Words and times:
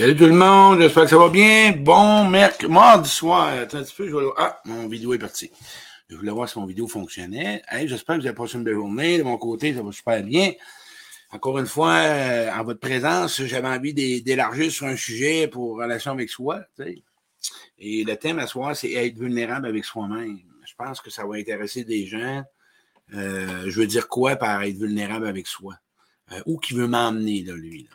Salut 0.00 0.16
tout 0.16 0.24
le 0.24 0.32
monde, 0.32 0.80
j'espère 0.80 1.02
que 1.02 1.10
ça 1.10 1.18
va 1.18 1.28
bien. 1.28 1.72
Bon 1.72 2.24
mercredi, 2.24 3.06
soir. 3.06 3.48
Attends 3.48 3.76
un 3.76 3.82
petit 3.82 3.94
peu, 3.94 4.08
je 4.08 4.16
vais... 4.16 4.26
Ah, 4.38 4.58
mon 4.64 4.88
vidéo 4.88 5.12
est 5.12 5.18
parti. 5.18 5.50
Je 6.08 6.16
voulais 6.16 6.30
voir 6.30 6.48
si 6.48 6.58
mon 6.58 6.64
vidéo 6.64 6.88
fonctionnait. 6.88 7.62
J'espère 7.84 8.16
que 8.16 8.22
vous 8.22 8.26
avez 8.26 8.34
passé 8.34 8.56
une 8.56 8.64
belle 8.64 8.76
journée. 8.76 9.18
De 9.18 9.24
mon 9.24 9.36
côté, 9.36 9.74
ça 9.74 9.82
va 9.82 9.92
super 9.92 10.22
bien. 10.22 10.54
Encore 11.32 11.58
une 11.58 11.66
fois, 11.66 11.96
euh, 11.96 12.50
en 12.50 12.64
votre 12.64 12.80
présence, 12.80 13.42
j'avais 13.42 13.68
envie 13.68 13.92
d'élargir 14.22 14.72
sur 14.72 14.86
un 14.86 14.96
sujet 14.96 15.48
pour 15.48 15.76
relation 15.76 16.12
avec 16.12 16.30
soi. 16.30 16.62
Et 17.78 18.02
le 18.02 18.16
thème 18.16 18.38
à 18.38 18.46
soir, 18.46 18.74
c'est 18.74 18.92
être 18.92 19.18
vulnérable 19.18 19.66
avec 19.66 19.84
soi-même. 19.84 20.38
Je 20.64 20.72
pense 20.78 21.02
que 21.02 21.10
ça 21.10 21.26
va 21.26 21.34
intéresser 21.34 21.84
des 21.84 22.06
gens. 22.06 22.42
Euh, 23.12 23.64
je 23.66 23.78
veux 23.78 23.86
dire 23.86 24.08
quoi 24.08 24.36
par 24.36 24.62
être 24.62 24.78
vulnérable 24.78 25.26
avec 25.26 25.46
soi? 25.46 25.74
Euh, 26.32 26.40
où 26.46 26.56
qui 26.56 26.72
veut 26.72 26.86
m'emmener, 26.86 27.42
là, 27.42 27.52
lui? 27.52 27.86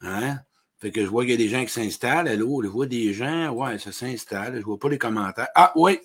Là? 0.00 0.08
Hein? 0.08 0.38
Fait 0.82 0.90
que 0.90 1.04
je 1.04 1.08
vois 1.08 1.22
qu'il 1.22 1.30
y 1.30 1.34
a 1.34 1.36
des 1.36 1.48
gens 1.48 1.64
qui 1.64 1.70
s'installent. 1.70 2.26
Allô, 2.26 2.60
je 2.60 2.66
vois 2.66 2.86
des 2.86 3.12
gens. 3.12 3.50
Ouais, 3.50 3.78
ça 3.78 3.92
s'installe. 3.92 4.56
Je 4.56 4.64
vois 4.64 4.80
pas 4.80 4.88
les 4.88 4.98
commentaires. 4.98 5.46
Ah, 5.54 5.72
oui. 5.76 6.00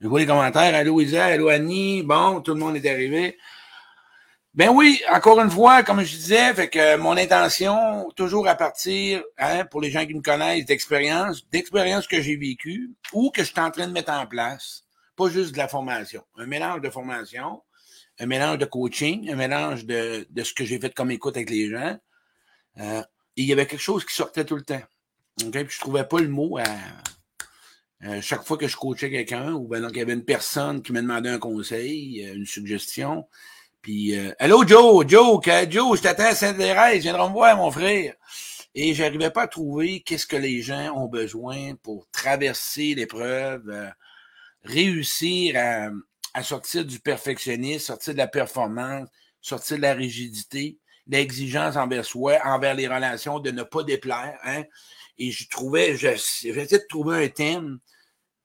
Je 0.00 0.08
vois 0.08 0.20
les 0.20 0.26
commentaires. 0.26 0.74
Allô, 0.74 1.02
Isa. 1.02 1.26
Allô, 1.26 1.50
Annie. 1.50 2.02
Bon, 2.02 2.40
tout 2.40 2.54
le 2.54 2.60
monde 2.60 2.74
est 2.76 2.90
arrivé. 2.90 3.36
Ben 4.54 4.70
oui, 4.70 5.02
encore 5.12 5.38
une 5.38 5.50
fois, 5.50 5.82
comme 5.82 6.02
je 6.02 6.16
disais, 6.16 6.54
fait 6.54 6.70
que 6.70 6.96
mon 6.96 7.14
intention, 7.14 8.08
toujours 8.16 8.48
à 8.48 8.54
partir, 8.54 9.22
hein, 9.36 9.66
pour 9.66 9.82
les 9.82 9.90
gens 9.90 10.06
qui 10.06 10.14
me 10.14 10.22
connaissent, 10.22 10.64
d'expérience, 10.64 11.46
d'expérience 11.50 12.06
que 12.06 12.22
j'ai 12.22 12.36
vécues 12.36 12.90
ou 13.12 13.30
que 13.30 13.42
je 13.42 13.50
suis 13.50 13.60
en 13.60 13.70
train 13.70 13.86
de 13.86 13.92
mettre 13.92 14.12
en 14.12 14.26
place. 14.26 14.84
Pas 15.14 15.28
juste 15.28 15.52
de 15.52 15.58
la 15.58 15.68
formation. 15.68 16.22
Un 16.38 16.46
mélange 16.46 16.80
de 16.80 16.88
formation, 16.88 17.62
un 18.18 18.26
mélange 18.26 18.56
de 18.56 18.64
coaching, 18.64 19.30
un 19.30 19.36
mélange 19.36 19.84
de, 19.84 20.26
de 20.30 20.42
ce 20.42 20.54
que 20.54 20.64
j'ai 20.64 20.78
fait 20.78 20.94
comme 20.94 21.10
écoute 21.10 21.36
avec 21.36 21.50
les 21.50 21.68
gens. 21.68 21.98
Euh, 22.80 23.02
il 23.36 23.46
y 23.46 23.52
avait 23.52 23.66
quelque 23.66 23.80
chose 23.80 24.04
qui 24.04 24.14
sortait 24.14 24.44
tout 24.44 24.56
le 24.56 24.62
temps. 24.62 24.82
Puis 25.36 25.66
je 25.68 25.80
trouvais 25.80 26.04
pas 26.04 26.20
le 26.20 26.28
mot 26.28 26.58
à, 26.58 28.20
chaque 28.20 28.44
fois 28.44 28.58
que 28.58 28.66
je 28.66 28.76
coachais 28.76 29.10
quelqu'un, 29.10 29.52
ou 29.52 29.68
ben 29.68 29.80
donc 29.80 29.92
il 29.94 29.98
y 29.98 30.02
avait 30.02 30.12
une 30.12 30.24
personne 30.24 30.82
qui 30.82 30.92
me 30.92 31.00
demandait 31.00 31.30
un 31.30 31.38
conseil, 31.38 32.26
euh, 32.26 32.34
une 32.34 32.46
suggestion. 32.46 33.28
Puis 33.80 34.18
euh, 34.18 34.32
Allô 34.40 34.66
Joe, 34.66 35.06
Joe, 35.06 35.40
Joe, 35.70 35.96
je 35.96 36.02
t'attends 36.02 36.26
à 36.26 36.34
Sainte-Thérèse, 36.34 37.02
viendras 37.02 37.28
me 37.28 37.32
voir, 37.32 37.56
mon 37.56 37.70
frère. 37.70 38.14
Et 38.74 38.94
j'arrivais 38.94 39.30
pas 39.30 39.42
à 39.42 39.48
trouver 39.48 40.00
qu'est-ce 40.00 40.26
que 40.26 40.36
les 40.36 40.62
gens 40.62 40.96
ont 40.96 41.06
besoin 41.06 41.74
pour 41.82 42.08
traverser 42.10 42.94
l'épreuve, 42.94 43.68
euh, 43.68 43.88
réussir 44.64 45.54
à, 45.56 45.90
à 46.34 46.42
sortir 46.42 46.84
du 46.84 46.98
perfectionnisme, 46.98 47.86
sortir 47.86 48.14
de 48.14 48.18
la 48.18 48.26
performance, 48.26 49.08
sortir 49.40 49.76
de 49.76 49.82
la 49.82 49.94
rigidité 49.94 50.78
l'exigence 51.06 51.76
envers 51.76 52.04
soi, 52.04 52.38
envers 52.44 52.74
les 52.74 52.88
relations, 52.88 53.38
de 53.40 53.50
ne 53.50 53.62
pas 53.62 53.82
déplaire. 53.82 54.38
Hein? 54.44 54.64
Et 55.18 55.30
je 55.30 55.48
trouvais, 55.48 55.96
j'essayais 55.96 56.66
de 56.66 56.86
trouver 56.88 57.24
un 57.24 57.28
thème, 57.28 57.78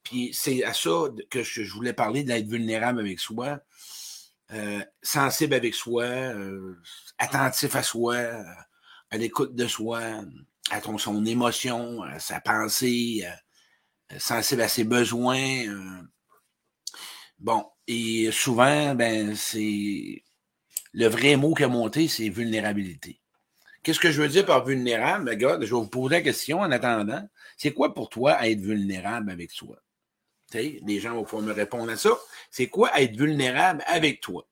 puis 0.03 0.31
c'est 0.33 0.63
à 0.63 0.73
ça 0.73 1.07
que 1.29 1.43
je, 1.43 1.73
voulais 1.73 1.93
parler 1.93 2.23
d'être 2.23 2.47
vulnérable 2.47 2.99
avec 2.99 3.19
soi, 3.19 3.59
euh, 4.53 4.83
sensible 5.01 5.53
avec 5.53 5.73
soi, 5.75 6.03
euh, 6.03 6.75
attentif 7.17 7.75
à 7.75 7.83
soi, 7.83 8.17
à 9.09 9.17
l'écoute 9.17 9.55
de 9.55 9.67
soi, 9.67 10.01
à 10.69 10.81
ton, 10.81 10.97
son 10.97 11.25
émotion, 11.25 12.03
à 12.03 12.19
sa 12.19 12.39
pensée, 12.39 13.25
euh, 14.11 14.19
sensible 14.19 14.61
à 14.61 14.67
ses 14.67 14.83
besoins. 14.83 15.65
bon, 17.39 17.65
et 17.87 18.29
souvent, 18.31 18.95
ben, 18.95 19.35
c'est 19.35 20.23
le 20.93 21.07
vrai 21.07 21.35
mot 21.35 21.53
qui 21.53 21.63
a 21.63 21.67
monté, 21.67 22.07
c'est 22.07 22.29
vulnérabilité. 22.29 23.19
Qu'est-ce 23.83 23.99
que 23.99 24.11
je 24.11 24.21
veux 24.21 24.27
dire 24.27 24.45
par 24.45 24.65
vulnérable? 24.65 25.29
Regarde, 25.29 25.63
je 25.63 25.73
vais 25.73 25.79
vous 25.79 25.87
poser 25.87 26.15
la 26.15 26.21
question 26.21 26.59
en 26.59 26.71
attendant. 26.71 27.27
C'est 27.55 27.71
quoi 27.71 27.93
pour 27.93 28.09
toi 28.09 28.45
être 28.45 28.59
vulnérable 28.59 29.31
avec 29.31 29.51
soi? 29.51 29.77
les 30.53 30.99
gens 31.01 31.13
vont 31.13 31.23
pouvoir 31.23 31.43
me 31.43 31.53
répondre 31.53 31.91
à 31.91 31.97
ça. 31.97 32.11
C'est 32.51 32.67
quoi 32.67 32.89
être 32.99 33.15
vulnérable 33.15 33.83
avec 33.85 34.21
toi? 34.21 34.47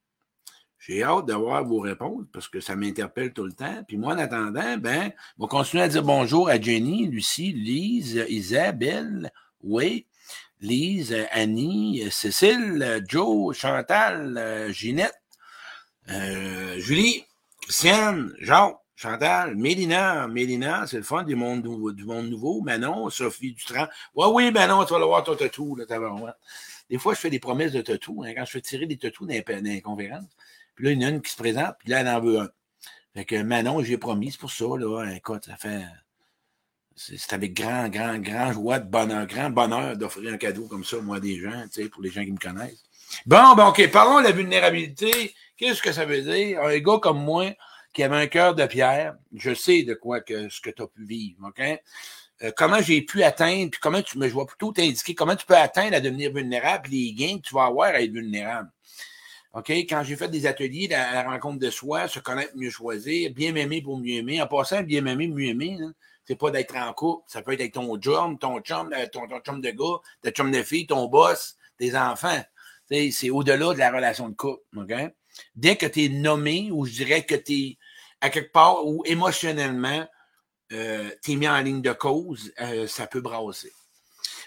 J'ai 0.78 1.04
hâte 1.04 1.26
d'avoir 1.26 1.64
vos 1.66 1.80
réponses 1.80 2.26
parce 2.32 2.48
que 2.48 2.60
ça 2.60 2.76
m'interpelle 2.76 3.34
tout 3.34 3.46
le 3.46 3.54
temps. 3.54 3.84
Puis 3.88 3.98
moi, 3.98 4.14
en 4.14 4.20
attendant, 4.20 4.78
ben, 4.78 5.12
on 5.40 5.48
continuer 5.48 5.84
à 5.84 5.88
dire 5.88 6.04
bonjour 6.04 6.50
à 6.50 6.60
Jenny, 6.60 7.08
Lucie, 7.08 7.54
Lise, 7.54 8.24
Isabelle, 8.30 9.32
oui, 9.64 10.06
Lise, 10.62 11.16
Annie, 11.32 12.04
Cécile, 12.12 13.04
Joe, 13.08 13.56
Chantal, 13.58 14.70
Ginette, 14.72 15.20
euh, 16.10 16.80
Julie, 16.80 17.26
Christiane, 17.62 18.34
Jean, 18.40 18.80
Chantal, 18.96 19.56
Mélina, 19.56 20.28
Mélina, 20.28 20.88
c'est 20.88 20.98
le 20.98 21.04
fun 21.04 21.24
du 21.24 21.36
monde, 21.36 21.64
nouveau, 21.64 21.92
du 21.92 22.06
monde 22.06 22.30
nouveau. 22.30 22.62
Manon, 22.62 23.10
Sophie 23.10 23.54
Dutran. 23.54 23.88
Ouais, 24.14 24.28
oui, 24.28 24.52
Manon, 24.52 24.86
tu 24.86 24.94
vas 24.94 25.00
le 25.00 25.06
voir 25.06 25.24
ton 25.24 25.36
tatou, 25.36 25.76
là, 25.76 25.86
Des 26.90 26.98
fois, 26.98 27.14
je 27.14 27.20
fais 27.20 27.30
des 27.30 27.40
promesses 27.40 27.74
de 27.74 27.82
tatou, 27.82 28.24
hein, 28.24 28.34
quand 28.36 28.46
je 28.46 28.52
fais 28.52 28.62
tirer 28.62 28.86
des 28.86 28.98
tatous 28.98 29.28
dans 29.28 29.34
les, 29.34 29.82
conférences. 29.82 30.30
Puis 30.76 30.86
là, 30.86 30.92
il 30.92 31.02
y 31.02 31.06
en 31.06 31.08
a 31.10 31.12
une 31.12 31.22
qui 31.22 31.32
se 31.32 31.38
présente, 31.38 31.76
puis 31.80 31.90
là, 31.90 32.02
elle 32.02 32.08
en 32.08 32.22
veut 32.22 32.40
un. 32.40 32.50
Fait 33.14 33.26
que 33.26 33.42
Manon, 33.42 33.84
j'ai 33.84 33.98
promis, 33.98 34.32
c'est 34.32 34.40
pour 34.40 34.52
ça, 34.52 34.66
là, 34.78 35.06
écoute, 35.16 35.46
ça 35.46 35.58
fait. 35.58 35.84
C'est 36.96 37.34
avec 37.34 37.54
grand, 37.54 37.90
grand, 37.90 38.18
grand 38.20 38.54
joie 38.54 38.80
de 38.80 38.90
bonheur, 38.90 39.28
grand 39.28 39.50
bonheur 39.50 39.98
d'offrir 39.98 40.34
un 40.34 40.38
cadeau 40.38 40.68
comme 40.68 40.86
ça, 40.86 41.02
moi, 41.02 41.18
à 41.18 41.20
des 41.20 41.38
gens, 41.38 41.64
tu 41.64 41.84
sais, 41.84 41.90
pour 41.90 42.02
les 42.02 42.10
gens 42.10 42.24
qui 42.24 42.32
me 42.32 42.38
connaissent. 42.38 42.84
Bon, 43.26 43.56
ben, 43.56 43.68
OK, 43.68 43.90
parlons 43.92 44.20
de 44.20 44.26
la 44.26 44.32
vulnérabilité. 44.32 45.34
Qu'est-ce 45.58 45.82
que 45.82 45.92
ça 45.92 46.06
veut 46.06 46.22
dire? 46.22 46.62
Un 46.62 46.78
gars 46.80 47.00
comme 47.02 47.24
moi, 47.24 47.52
qui 47.94 48.04
avait 48.04 48.18
un 48.18 48.28
cœur 48.28 48.56
de 48.56 48.66
pierre, 48.66 49.16
je 49.34 49.54
sais 49.54 49.84
de 49.84 49.94
quoi 49.94 50.22
que 50.22 50.50
ce 50.50 50.60
que 50.60 50.70
tu 50.70 50.82
as 50.82 50.88
pu 50.88 51.06
vivre, 51.06 51.48
OK? 51.48 51.62
Euh, 52.44 52.52
comment 52.56 52.82
j'ai 52.82 53.02
pu 53.02 53.24
atteindre, 53.24 53.72
puis 53.72 53.80
comment 53.80 54.02
tu 54.02 54.18
me, 54.18 54.28
je 54.28 54.34
vois 54.34 54.46
plutôt 54.46 54.74
t'indiquer 54.74 55.16
comment 55.16 55.38
tu 55.38 55.46
peux 55.46 55.56
atteindre 55.56 55.96
à 55.96 56.02
devenir 56.02 56.34
vulnérable, 56.34 56.90
les 56.92 57.14
gains 57.14 57.38
que 57.38 57.48
tu 57.48 57.56
vas 57.56 57.66
avoir 57.66 57.90
à 57.90 58.02
être 58.02 58.12
vulnérable. 58.12 58.70
OK? 59.54 59.70
Quand 59.70 60.04
j'ai 60.04 60.18
fait 60.18 60.28
des 60.28 60.46
ateliers 60.46 60.94
à 60.94 61.24
la 61.24 61.24
rencontre 61.24 61.60
de 61.60 61.70
soi, 61.70 62.10
se 62.10 62.20
connaître, 62.20 62.52
mieux 62.56 62.70
choisir, 62.70 63.32
bien 63.32 63.54
m'aimer 63.54 63.82
pour 63.82 63.98
mieux 63.98 64.16
aimer. 64.16 64.42
En 64.42 64.48
passant, 64.48 64.84
bien 64.84 65.00
m'aimer, 65.00 65.30
mieux 65.30 65.46
aimer, 65.46 65.78
hein, 65.82 65.94
c'est 66.26 66.36
pas 66.36 66.52
d'être 66.52 66.76
en 66.76 66.92
couple. 66.92 67.24
Ça 67.28 67.42
peut 67.42 67.54
être 67.54 67.62
avec 67.62 67.74
ton 67.74 68.00
job, 68.02 68.38
ton 68.38 68.60
chum, 68.60 68.92
euh, 68.92 69.06
ton, 69.08 69.26
ton 69.28 69.40
chum 69.40 69.62
de 69.62 69.70
gars, 69.70 70.02
ton 70.22 70.32
chum 70.32 70.52
de 70.52 70.62
fille, 70.62 70.86
ton 70.86 71.06
boss, 71.08 71.56
tes 71.78 71.96
enfants. 71.96 72.44
C'est 72.90 73.30
au-delà 73.30 73.74
de 73.74 73.80
la 73.80 73.92
relation 73.92 74.30
de 74.30 74.36
couple. 74.36 74.62
Dès 75.56 75.76
que 75.76 75.86
tu 75.86 76.06
es 76.06 76.10
nommé, 76.10 76.70
ou 76.72 76.86
je 76.86 76.92
dirais 76.94 77.26
que 77.26 77.36
tu 77.36 77.54
es 77.54 77.78
à 78.22 78.30
quelque 78.30 78.52
part 78.52 78.86
où 78.86 79.04
émotionnellement, 79.06 80.08
euh, 80.72 81.12
tu 81.24 81.34
es 81.34 81.36
mis 81.36 81.48
en 81.48 81.60
ligne 81.62 81.82
de 81.82 81.94
cause, 81.94 82.54
euh, 82.62 82.88
ça 82.88 83.08
peut 83.08 83.22
brasser. 83.22 83.72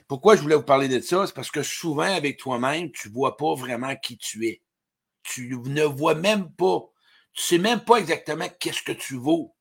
Pourquoi 0.06 0.37
je 0.37 0.43
voulais 0.43 0.56
vous 0.56 0.62
parler 0.62 0.88
de 0.88 1.00
ça? 1.00 1.26
C'est 1.26 1.34
parce 1.34 1.50
que 1.50 1.62
souvent, 1.62 2.03
avec 2.03 2.38
toi-même, 2.38 2.91
tu 2.93 3.09
ne 3.09 3.12
vois 3.12 3.37
pas 3.37 3.54
vraiment 3.54 3.94
qui 3.97 4.16
tu 4.16 4.47
es. 4.47 4.62
Tu 5.22 5.55
ne 5.55 5.84
vois 5.84 6.15
même 6.15 6.50
pas. 6.53 6.91
Tu 7.34 7.43
sais 7.43 7.59
même 7.59 7.84
pas 7.84 7.97
exactement 7.97 8.49
qu'est-ce 8.59 8.82
que 8.82 8.93
tu 8.93 9.16
vaux. 9.16 9.55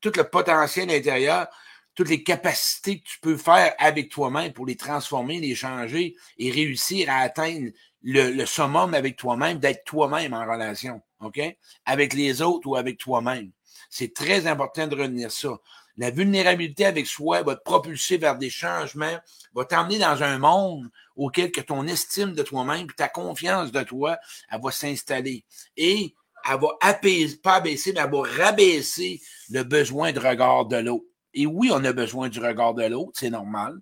Tout 0.00 0.12
le 0.16 0.22
potentiel 0.22 0.90
intérieur, 0.90 1.48
toutes 1.94 2.08
les 2.08 2.22
capacités 2.22 3.00
que 3.00 3.08
tu 3.08 3.20
peux 3.20 3.36
faire 3.36 3.74
avec 3.78 4.10
toi-même 4.10 4.52
pour 4.52 4.66
les 4.66 4.76
transformer, 4.76 5.40
les 5.40 5.54
changer 5.54 6.16
et 6.38 6.50
réussir 6.50 7.10
à 7.10 7.18
atteindre 7.18 7.70
le, 8.02 8.44
summum 8.46 8.94
avec 8.94 9.16
toi-même, 9.16 9.58
d'être 9.58 9.84
toi-même 9.84 10.34
en 10.34 10.44
relation, 10.44 11.02
OK? 11.20 11.40
Avec 11.84 12.14
les 12.14 12.42
autres 12.42 12.68
ou 12.68 12.76
avec 12.76 12.98
toi-même. 12.98 13.50
C'est 13.90 14.14
très 14.14 14.46
important 14.46 14.86
de 14.86 14.96
retenir 14.96 15.30
ça. 15.30 15.58
La 15.98 16.10
vulnérabilité 16.10 16.86
avec 16.86 17.06
soi 17.06 17.42
va 17.42 17.54
te 17.54 17.62
propulser 17.62 18.16
vers 18.16 18.38
des 18.38 18.48
changements, 18.48 19.18
va 19.54 19.64
t'emmener 19.66 19.98
dans 19.98 20.22
un 20.22 20.38
monde 20.38 20.90
auquel 21.16 21.52
que 21.52 21.60
ton 21.60 21.86
estime 21.86 22.32
de 22.32 22.42
toi-même, 22.42 22.86
ta 22.92 23.08
confiance 23.08 23.70
de 23.72 23.82
toi, 23.82 24.18
elle 24.50 24.60
va 24.62 24.70
s'installer. 24.70 25.44
Et 25.76 26.14
elle 26.50 26.60
va 26.60 26.68
apaiser, 26.80 27.36
pas 27.36 27.56
abaisser, 27.56 27.92
mais 27.92 28.00
elle 28.00 28.10
va 28.10 28.22
rabaisser 28.22 29.20
le 29.50 29.62
besoin 29.62 30.12
de 30.12 30.18
regard 30.18 30.64
de 30.66 30.76
l'autre. 30.76 31.04
Et 31.34 31.46
oui, 31.46 31.70
on 31.72 31.82
a 31.84 31.92
besoin 31.92 32.28
du 32.28 32.40
regard 32.40 32.74
de 32.74 32.84
l'autre, 32.84 33.12
c'est 33.14 33.30
normal. 33.30 33.78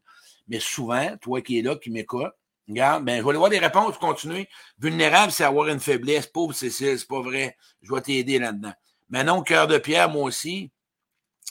Mais 0.48 0.60
souvent, 0.60 1.16
toi 1.20 1.40
qui 1.40 1.58
es 1.58 1.62
là, 1.62 1.76
qui 1.76 1.90
m'écoutes, 1.90 2.32
regarde, 2.68 3.04
ben, 3.04 3.18
je 3.18 3.22
vais 3.22 3.30
aller 3.30 3.38
voir 3.38 3.50
des 3.50 3.58
réponses 3.58 3.98
continuer. 3.98 4.48
Vulnérable, 4.78 5.32
c'est 5.32 5.44
avoir 5.44 5.68
une 5.68 5.80
faiblesse. 5.80 6.26
Pauvre 6.26 6.54
Cécile, 6.54 6.98
c'est 6.98 7.08
pas 7.08 7.20
vrai. 7.20 7.56
Je 7.82 7.92
vais 7.92 8.00
t'aider 8.00 8.38
là-dedans. 8.38 8.72
Maintenant, 9.08 9.42
cœur 9.42 9.66
de 9.66 9.78
pierre, 9.78 10.08
moi 10.08 10.24
aussi. 10.24 10.70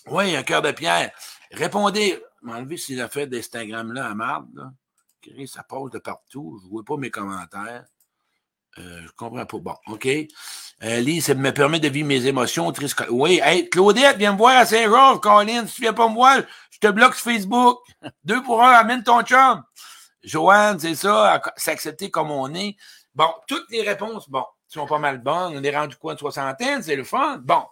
Oui, 0.07 0.35
un 0.35 0.43
cœur 0.43 0.61
de 0.61 0.71
pierre. 0.71 1.11
Répondez. 1.51 2.21
M'enlever 2.41 2.77
ces 2.77 3.01
affaires 3.01 3.27
d'Instagram-là 3.27 4.09
à 4.09 4.15
marde, 4.15 4.71
Ça 5.45 5.63
passe 5.63 5.91
de 5.91 5.99
partout. 5.99 6.57
Je 6.61 6.65
ne 6.65 6.71
vois 6.71 6.85
pas 6.85 6.95
mes 6.95 7.11
commentaires. 7.11 7.85
Euh, 8.77 9.01
je 9.03 9.11
comprends 9.15 9.45
pas. 9.45 9.57
Bon, 9.57 9.75
OK. 9.87 10.07
Euh, 10.83 10.99
Lise, 11.01 11.25
ça 11.25 11.33
me 11.33 11.53
permet 11.53 11.79
de 11.79 11.89
vivre 11.89 12.07
mes 12.07 12.25
émotions 12.27 12.71
tristes. 12.71 13.03
Oui, 13.09 13.41
hey, 13.43 13.69
Claudette, 13.69 14.17
viens 14.17 14.33
me 14.33 14.37
voir 14.37 14.57
à 14.57 14.65
Saint-Georges, 14.65 15.19
Colin. 15.19 15.67
Si 15.67 15.75
tu 15.75 15.81
viens 15.81 15.93
pas 15.93 16.07
me 16.07 16.13
voir, 16.13 16.41
je 16.71 16.79
te 16.79 16.87
bloque 16.87 17.15
sur 17.15 17.31
Facebook. 17.31 17.79
Deux 18.23 18.41
pour 18.43 18.63
un, 18.63 18.71
amène 18.71 19.03
ton 19.03 19.21
chum. 19.23 19.63
Joanne, 20.23 20.79
c'est 20.79 20.95
ça, 20.95 21.41
s'accepter 21.57 22.11
comme 22.11 22.31
on 22.31 22.53
est. 22.53 22.75
Bon, 23.15 23.29
toutes 23.47 23.69
les 23.71 23.81
réponses, 23.81 24.29
bon, 24.29 24.43
sont 24.67 24.85
pas 24.85 24.99
mal 24.99 25.19
bonnes. 25.19 25.57
On 25.57 25.63
est 25.63 25.75
rendu 25.75 25.95
quoi, 25.95 26.13
une 26.13 26.19
soixantaine, 26.19 26.83
c'est 26.83 26.95
le 26.95 27.03
fun? 27.03 27.37
Bon, 27.39 27.63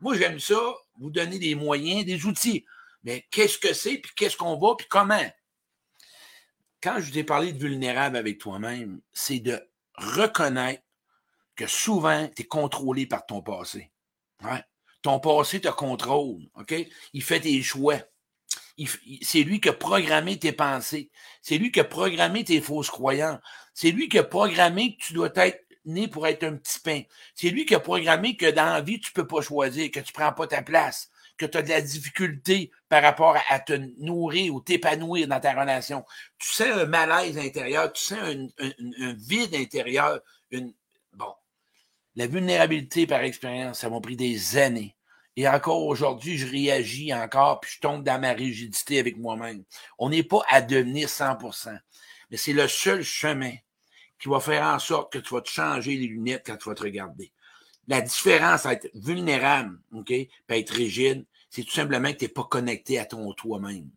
moi, 0.00 0.16
j'aime 0.16 0.38
ça, 0.38 0.60
vous 0.98 1.10
donner 1.10 1.38
des 1.38 1.54
moyens, 1.54 2.04
des 2.04 2.26
outils. 2.26 2.64
Mais 3.02 3.26
qu'est-ce 3.30 3.58
que 3.58 3.72
c'est, 3.72 3.98
puis 3.98 4.12
qu'est-ce 4.16 4.36
qu'on 4.36 4.58
va, 4.58 4.74
puis 4.76 4.86
comment? 4.88 5.32
Quand 6.82 7.00
je 7.00 7.10
t'ai 7.12 7.24
parlé 7.24 7.52
de 7.52 7.58
vulnérable 7.58 8.16
avec 8.16 8.38
toi-même, 8.38 9.00
c'est 9.12 9.40
de 9.40 9.60
reconnaître 9.96 10.82
que 11.56 11.66
souvent, 11.66 12.28
tu 12.34 12.42
es 12.42 12.46
contrôlé 12.46 13.06
par 13.06 13.24
ton 13.26 13.42
passé. 13.42 13.90
Ton 15.02 15.20
passé 15.20 15.60
te 15.60 15.68
contrôle? 15.68 16.42
Il 17.12 17.22
fait 17.22 17.40
tes 17.40 17.62
choix. 17.62 17.98
C'est 19.22 19.42
lui 19.42 19.60
qui 19.60 19.68
a 19.68 19.72
programmé 19.72 20.38
tes 20.38 20.52
pensées. 20.52 21.10
C'est 21.42 21.58
lui 21.58 21.70
qui 21.70 21.80
a 21.80 21.84
programmé 21.84 22.42
tes 22.44 22.60
fausses 22.60 22.90
croyances. 22.90 23.38
C'est 23.72 23.92
lui 23.92 24.08
qui 24.08 24.18
a 24.18 24.24
programmé 24.24 24.96
que 24.96 25.04
tu 25.04 25.12
dois 25.12 25.30
être 25.36 25.64
né 25.84 26.08
pour 26.08 26.26
être 26.26 26.44
un 26.44 26.56
petit 26.56 26.80
pain. 26.80 27.02
C'est 27.34 27.50
lui 27.50 27.66
qui 27.66 27.74
a 27.74 27.80
programmé 27.80 28.36
que 28.36 28.50
dans 28.50 28.64
la 28.64 28.80
vie, 28.80 28.98
tu 28.98 29.12
peux 29.12 29.26
pas 29.26 29.42
choisir, 29.42 29.90
que 29.90 30.00
tu 30.00 30.12
prends 30.12 30.32
pas 30.32 30.46
ta 30.46 30.62
place, 30.62 31.10
que 31.36 31.46
tu 31.46 31.58
as 31.58 31.62
de 31.62 31.68
la 31.68 31.80
difficulté 31.80 32.70
par 32.88 33.02
rapport 33.02 33.36
à, 33.48 33.58
te 33.60 33.72
nourrir 33.98 34.54
ou 34.54 34.60
t'épanouir 34.60 35.26
dans 35.26 35.40
ta 35.40 35.52
relation. 35.52 36.04
Tu 36.38 36.52
sens 36.52 36.68
un 36.68 36.86
malaise 36.86 37.38
intérieur, 37.38 37.92
tu 37.92 38.04
sens 38.04 38.18
un, 38.20 39.14
vide 39.18 39.54
intérieur, 39.54 40.20
une, 40.50 40.72
bon. 41.12 41.34
La 42.16 42.26
vulnérabilité 42.26 43.06
par 43.06 43.22
expérience, 43.22 43.80
ça 43.80 43.90
m'a 43.90 44.00
pris 44.00 44.16
des 44.16 44.56
années. 44.56 44.94
Et 45.36 45.48
encore 45.48 45.84
aujourd'hui, 45.84 46.38
je 46.38 46.46
réagis 46.46 47.12
encore, 47.12 47.58
puis 47.58 47.72
je 47.74 47.80
tombe 47.80 48.04
dans 48.04 48.20
ma 48.20 48.32
rigidité 48.32 49.00
avec 49.00 49.16
moi-même. 49.16 49.64
On 49.98 50.10
n'est 50.10 50.22
pas 50.22 50.42
à 50.48 50.60
devenir 50.60 51.08
100%, 51.08 51.76
mais 52.30 52.36
c'est 52.36 52.52
le 52.52 52.68
seul 52.68 53.02
chemin 53.02 53.54
qui 54.20 54.28
va 54.28 54.38
faire 54.38 54.64
en 54.64 54.78
sorte 54.78 55.12
que 55.12 55.18
tu 55.18 55.34
vas 55.34 55.40
te 55.40 55.50
changer 55.50 55.96
les 55.96 56.06
lunettes 56.06 56.44
quand 56.46 56.56
tu 56.56 56.68
vas 56.68 56.76
te 56.76 56.82
regarder. 56.82 57.32
La 57.88 58.00
différence 58.00 58.66
à 58.66 58.72
être 58.72 58.90
vulnérable, 58.94 59.78
OK, 59.92 60.06
puis 60.06 60.30
être 60.48 60.70
rigide, 60.70 61.24
c'est 61.50 61.62
tout 61.62 61.72
simplement 61.72 62.12
que 62.12 62.18
tu 62.18 62.24
n'es 62.24 62.28
pas 62.28 62.44
connecté 62.44 62.98
à 62.98 63.04
ton 63.04 63.32
toi-même. 63.32 63.90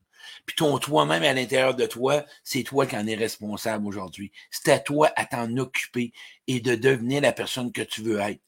Puis 0.46 0.56
ton 0.56 0.78
toi-même 0.78 1.24
à 1.24 1.34
l'intérieur 1.34 1.76
de 1.76 1.86
toi, 1.86 2.26
c'est 2.44 2.64
toi 2.64 2.86
qui 2.86 2.98
en 2.98 3.08
es 3.08 3.16
responsable 3.16 3.88
aujourd'hui. 3.88 4.32
C'est 4.52 4.72
à 4.72 4.80
toi 4.80 5.12
à 5.16 5.26
t'en 5.26 5.56
occuper 5.58 6.12
et 6.48 6.60
de 6.60 6.76
devenir 6.76 7.22
la 7.22 7.34
personne 7.34 7.72
que 7.72 7.82
tu 7.82 8.02
veux 8.02 8.20
être. 8.20 8.42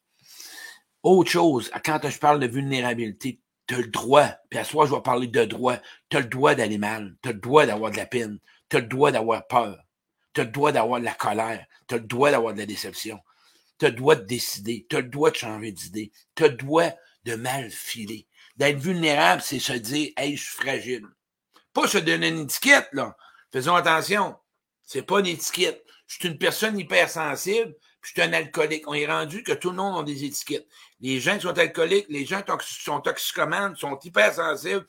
Autre 1.03 1.31
chose, 1.31 1.71
quand 1.85 1.99
je 2.09 2.19
parle 2.19 2.39
de 2.39 2.47
vulnérabilité, 2.47 3.39
tu 3.67 3.75
as 3.75 3.79
le 3.79 3.87
droit, 3.87 4.27
puis 4.49 4.59
à 4.59 4.63
soi, 4.63 4.85
je 4.85 4.93
vais 4.93 5.01
parler 5.01 5.27
de 5.27 5.45
droit, 5.45 5.77
tu 6.09 6.17
as 6.17 6.21
le 6.21 6.27
droit 6.27 6.55
d'aller 6.55 6.77
mal, 6.77 7.15
tu 7.21 7.29
as 7.29 7.31
le 7.31 7.39
droit 7.39 7.65
d'avoir 7.65 7.91
de 7.91 7.97
la 7.97 8.05
peine, 8.05 8.39
tu 8.69 8.77
as 8.77 8.79
le 8.79 8.87
droit 8.87 9.11
d'avoir 9.11 9.47
peur, 9.47 9.79
tu 10.33 10.41
as 10.41 10.43
le 10.43 10.51
droit 10.51 10.71
d'avoir 10.71 10.99
de 10.99 11.05
la 11.05 11.13
colère, 11.13 11.65
tu 11.87 11.95
as 11.95 11.97
le 11.99 12.03
droit 12.03 12.31
d'avoir 12.31 12.53
de 12.53 12.59
la 12.59 12.65
déception, 12.65 13.19
tu 13.79 13.85
as 13.85 13.89
le 13.89 13.95
droit 13.95 14.15
de 14.15 14.25
décider, 14.25 14.85
tu 14.89 14.97
as 14.97 15.01
le 15.01 15.07
droit 15.07 15.31
de 15.31 15.35
changer 15.35 15.71
d'idée, 15.71 16.11
tu 16.35 16.43
as 16.43 16.49
le 16.49 16.55
droit 16.55 16.89
de 17.23 17.35
mal 17.35 17.71
filer. 17.71 18.27
D'être 18.57 18.77
vulnérable, 18.77 19.41
c'est 19.41 19.59
se 19.59 19.73
dire, 19.73 20.11
hey, 20.17 20.35
je 20.35 20.43
suis 20.43 20.55
fragile. 20.55 21.07
Pas 21.73 21.87
se 21.87 21.97
donner 21.97 22.27
une 22.27 22.41
étiquette, 22.41 22.89
là. 22.91 23.15
Faisons 23.51 23.75
attention. 23.75 24.35
C'est 24.83 25.03
pas 25.03 25.19
une 25.19 25.27
étiquette. 25.27 25.83
Je 26.07 26.15
suis 26.15 26.27
une 26.27 26.37
personne 26.37 26.77
hypersensible, 26.77 27.73
puis 28.01 28.11
je 28.13 28.21
suis 28.21 28.29
un 28.29 28.33
alcoolique. 28.33 28.87
On 28.87 28.93
est 28.93 29.07
rendu 29.07 29.43
que 29.43 29.53
tout 29.53 29.69
le 29.69 29.77
monde 29.77 30.01
a 30.01 30.03
des 30.03 30.25
étiquettes. 30.25 30.67
Les 30.99 31.19
gens 31.19 31.35
qui 31.35 31.43
sont 31.43 31.57
alcooliques, 31.57 32.07
les 32.09 32.25
gens 32.25 32.41
qui 32.41 32.53
sont 32.83 32.99
toxicomanes, 32.99 33.75
sont 33.75 33.97
hypersensibles. 33.99 34.85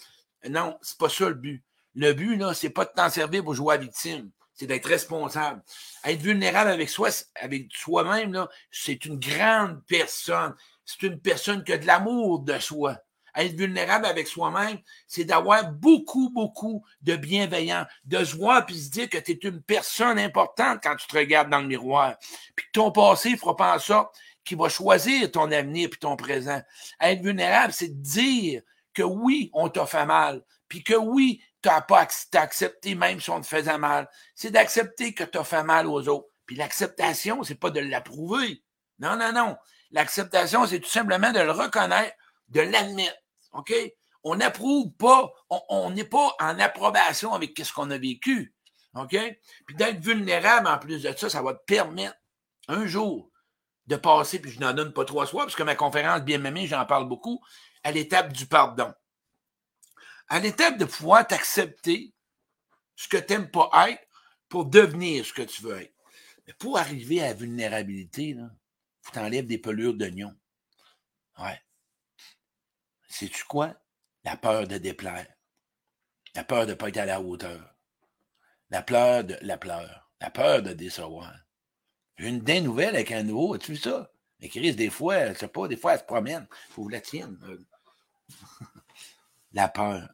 Non, 0.48 0.76
c'est 0.82 0.98
pas 0.98 1.08
ça 1.08 1.28
le 1.28 1.34
but. 1.34 1.62
Le 1.94 2.12
but, 2.12 2.36
là, 2.36 2.54
c'est 2.54 2.70
pas 2.70 2.84
de 2.84 2.90
t'en 2.94 3.10
servir 3.10 3.44
pour 3.44 3.54
jouer 3.54 3.74
à 3.74 3.78
victime. 3.78 4.30
C'est 4.60 4.66
d'être 4.66 4.90
responsable. 4.90 5.62
Être 6.04 6.20
vulnérable 6.20 6.68
avec 6.68 6.90
soi, 6.90 7.08
avec 7.34 7.72
soi-même, 7.72 8.46
c'est 8.70 9.06
une 9.06 9.18
grande 9.18 9.82
personne. 9.86 10.54
C'est 10.84 11.00
une 11.06 11.18
personne 11.18 11.64
qui 11.64 11.72
a 11.72 11.78
de 11.78 11.86
l'amour 11.86 12.40
de 12.40 12.58
soi 12.58 12.98
être 13.36 13.56
vulnérable 13.56 14.04
avec 14.06 14.26
soi-même, 14.26 14.78
c'est 15.06 15.24
d'avoir 15.24 15.70
beaucoup, 15.70 16.30
beaucoup 16.30 16.84
de 17.00 17.16
bienveillance, 17.16 17.86
de 18.04 18.22
se 18.22 18.36
voir 18.36 18.66
puis 18.66 18.76
se 18.76 18.90
dire 18.90 19.08
que 19.08 19.18
tu 19.18 19.30
es 19.32 19.48
une 19.48 19.62
personne 19.62 20.18
importante 20.18 20.80
quand 20.82 20.96
tu 20.96 21.06
te 21.06 21.16
regardes 21.16 21.48
dans 21.48 21.60
le 21.60 21.68
miroir. 21.68 22.16
Puis 22.54 22.66
que 22.66 22.72
ton 22.72 22.90
passé 22.90 23.36
fera 23.38 23.56
pas 23.56 23.76
en 23.76 23.78
sorte 23.78 24.14
qu'il 24.44 24.58
va 24.58 24.68
choisir 24.68 25.30
ton 25.30 25.50
avenir 25.52 25.88
puis 25.88 26.00
ton 26.00 26.16
présent. 26.16 26.60
Être 27.00 27.22
vulnérable, 27.22 27.72
c'est 27.72 27.88
de 27.88 28.02
dire 28.02 28.62
que 28.92 29.04
oui, 29.04 29.48
on 29.54 29.68
t'a 29.68 29.86
fait 29.86 30.06
mal, 30.06 30.42
puis 30.68 30.82
que 30.82 30.94
oui, 30.94 31.40
tu 31.62 31.68
n'as 31.68 31.80
pas 31.80 32.06
accepté 32.34 32.94
même 32.94 33.20
si 33.20 33.30
on 33.30 33.40
te 33.40 33.46
faisait 33.46 33.78
mal. 33.78 34.08
C'est 34.34 34.50
d'accepter 34.50 35.14
que 35.14 35.24
tu 35.24 35.38
as 35.38 35.44
fait 35.44 35.62
mal 35.62 35.86
aux 35.86 36.08
autres. 36.08 36.28
Puis 36.46 36.56
l'acceptation, 36.56 37.42
c'est 37.42 37.54
pas 37.54 37.70
de 37.70 37.80
l'approuver. 37.80 38.62
Non, 38.98 39.16
non, 39.16 39.32
non. 39.32 39.56
L'acceptation, 39.90 40.66
c'est 40.66 40.80
tout 40.80 40.88
simplement 40.88 41.32
de 41.32 41.40
le 41.40 41.52
reconnaître 41.52 42.16
de 42.48 42.60
l'admettre. 42.60 43.18
OK? 43.52 43.72
On 44.22 44.36
n'approuve 44.36 44.92
pas, 44.92 45.32
on 45.48 45.90
n'est 45.90 46.04
pas 46.04 46.34
en 46.40 46.58
approbation 46.58 47.32
avec 47.34 47.58
ce 47.58 47.72
qu'on 47.72 47.90
a 47.90 47.98
vécu. 47.98 48.54
OK? 48.94 49.16
Puis 49.66 49.76
d'être 49.76 50.00
vulnérable 50.00 50.66
en 50.66 50.78
plus 50.78 51.02
de 51.02 51.16
ça, 51.16 51.30
ça 51.30 51.42
va 51.42 51.54
te 51.54 51.64
permettre 51.64 52.16
un 52.68 52.86
jour 52.86 53.30
de 53.86 53.96
passer, 53.96 54.40
puis 54.40 54.50
je 54.50 54.60
n'en 54.60 54.72
donne 54.72 54.92
pas 54.92 55.04
trois 55.04 55.26
fois, 55.26 55.44
parce 55.44 55.56
que 55.56 55.62
ma 55.62 55.74
conférence 55.74 56.22
bien 56.22 56.44
aimée, 56.44 56.66
j'en 56.66 56.84
parle 56.86 57.08
beaucoup, 57.08 57.40
à 57.82 57.90
l'étape 57.90 58.32
du 58.32 58.46
pardon. 58.46 58.92
À 60.30 60.40
l'étape 60.40 60.78
de 60.78 60.84
pouvoir 60.86 61.26
t'accepter 61.26 62.14
ce 62.96 63.08
que 63.08 63.18
tu 63.18 63.32
n'aimes 63.32 63.50
pas 63.50 63.70
être 63.88 64.06
pour 64.48 64.64
devenir 64.64 65.26
ce 65.26 65.32
que 65.32 65.42
tu 65.42 65.62
veux 65.62 65.82
être. 65.82 65.94
Mais 66.46 66.54
pour 66.54 66.78
arriver 66.78 67.20
à 67.20 67.28
la 67.28 67.34
vulnérabilité, 67.34 68.28
il 68.28 68.50
faut 69.02 69.12
t'enlèves 69.12 69.46
des 69.46 69.58
pelures 69.58 69.94
d'oignon. 69.94 70.34
Ouais. 71.38 71.60
Sais-tu 73.08 73.44
quoi? 73.44 73.74
La 74.24 74.36
peur 74.36 74.66
de 74.66 74.78
déplaire. 74.78 75.26
La 76.34 76.44
peur 76.44 76.66
de 76.66 76.72
ne 76.72 76.76
pas 76.76 76.88
être 76.88 76.98
à 76.98 77.06
la 77.06 77.20
hauteur. 77.20 77.74
La 78.70 78.82
peur 78.82 79.24
de 79.24 79.36
la 79.42 79.58
peur. 79.58 80.10
La 80.20 80.30
peur 80.30 80.62
de 80.62 80.72
décevoir. 80.72 81.34
J'ai 82.18 82.28
une 82.28 82.40
dingue 82.40 82.64
nouvelle 82.64 82.94
avec 82.94 83.10
un 83.10 83.22
nouveau. 83.22 83.54
As-tu 83.54 83.72
vu 83.72 83.78
ça? 83.78 84.12
Mais 84.38 84.48
Chris, 84.48 84.74
des 84.74 84.90
fois, 84.90 85.32
je 85.32 85.38
sais 85.38 85.48
pas, 85.48 85.66
des 85.68 85.76
fois, 85.76 85.94
elle 85.94 86.00
se 86.00 86.04
promène. 86.04 86.46
Faut 86.70 86.86
que 86.86 86.92
la 86.92 87.00
tienne. 87.00 87.38
la 89.52 89.68
peur. 89.68 90.08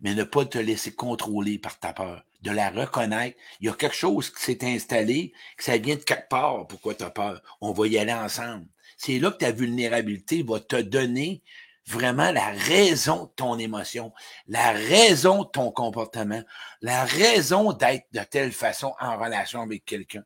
Mais 0.00 0.14
ne 0.14 0.24
pas 0.24 0.44
te 0.44 0.58
laisser 0.58 0.92
contrôler 0.92 1.58
par 1.58 1.78
ta 1.78 1.92
peur. 1.92 2.24
De 2.42 2.50
la 2.50 2.70
reconnaître. 2.70 3.36
Il 3.60 3.66
y 3.66 3.68
a 3.68 3.72
quelque 3.72 3.96
chose 3.96 4.30
qui 4.30 4.42
s'est 4.42 4.64
installé, 4.64 5.32
que 5.56 5.64
ça 5.64 5.76
vient 5.76 5.96
de 5.96 6.02
quelque 6.02 6.28
part. 6.28 6.66
Pourquoi 6.68 6.94
tu 6.94 7.04
peur? 7.10 7.42
On 7.60 7.72
va 7.72 7.86
y 7.88 7.98
aller 7.98 8.12
ensemble. 8.12 8.66
C'est 8.96 9.18
là 9.18 9.30
que 9.30 9.38
ta 9.38 9.50
vulnérabilité 9.50 10.42
va 10.42 10.60
te 10.60 10.80
donner 10.80 11.42
vraiment 11.88 12.30
la 12.30 12.50
raison 12.50 13.24
de 13.24 13.30
ton 13.30 13.58
émotion, 13.58 14.12
la 14.46 14.72
raison 14.72 15.44
de 15.44 15.48
ton 15.48 15.72
comportement, 15.72 16.42
la 16.82 17.04
raison 17.04 17.72
d'être 17.72 18.06
de 18.12 18.20
telle 18.24 18.52
façon 18.52 18.94
en 19.00 19.18
relation 19.18 19.62
avec 19.62 19.84
quelqu'un. 19.84 20.24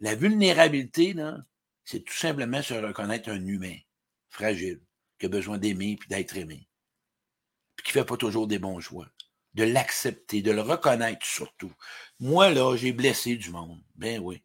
La 0.00 0.14
vulnérabilité, 0.14 1.14
c'est 1.84 2.04
tout 2.04 2.14
simplement 2.14 2.60
se 2.60 2.74
reconnaître 2.74 3.30
un 3.30 3.46
humain 3.46 3.76
fragile, 4.28 4.80
qui 5.18 5.26
a 5.26 5.28
besoin 5.28 5.58
d'aimer 5.58 5.96
puis 5.98 6.08
d'être 6.08 6.36
aimé, 6.36 6.67
puis 7.78 7.86
qui 7.86 7.92
fait 7.92 8.04
pas 8.04 8.18
toujours 8.18 8.46
des 8.46 8.58
bons 8.58 8.80
choix. 8.80 9.06
De 9.54 9.64
l'accepter, 9.64 10.42
de 10.42 10.50
le 10.50 10.60
reconnaître 10.60 11.24
surtout. 11.24 11.72
Moi, 12.20 12.50
là, 12.50 12.76
j'ai 12.76 12.92
blessé 12.92 13.36
du 13.36 13.50
monde. 13.50 13.80
Ben 13.96 14.20
oui. 14.20 14.42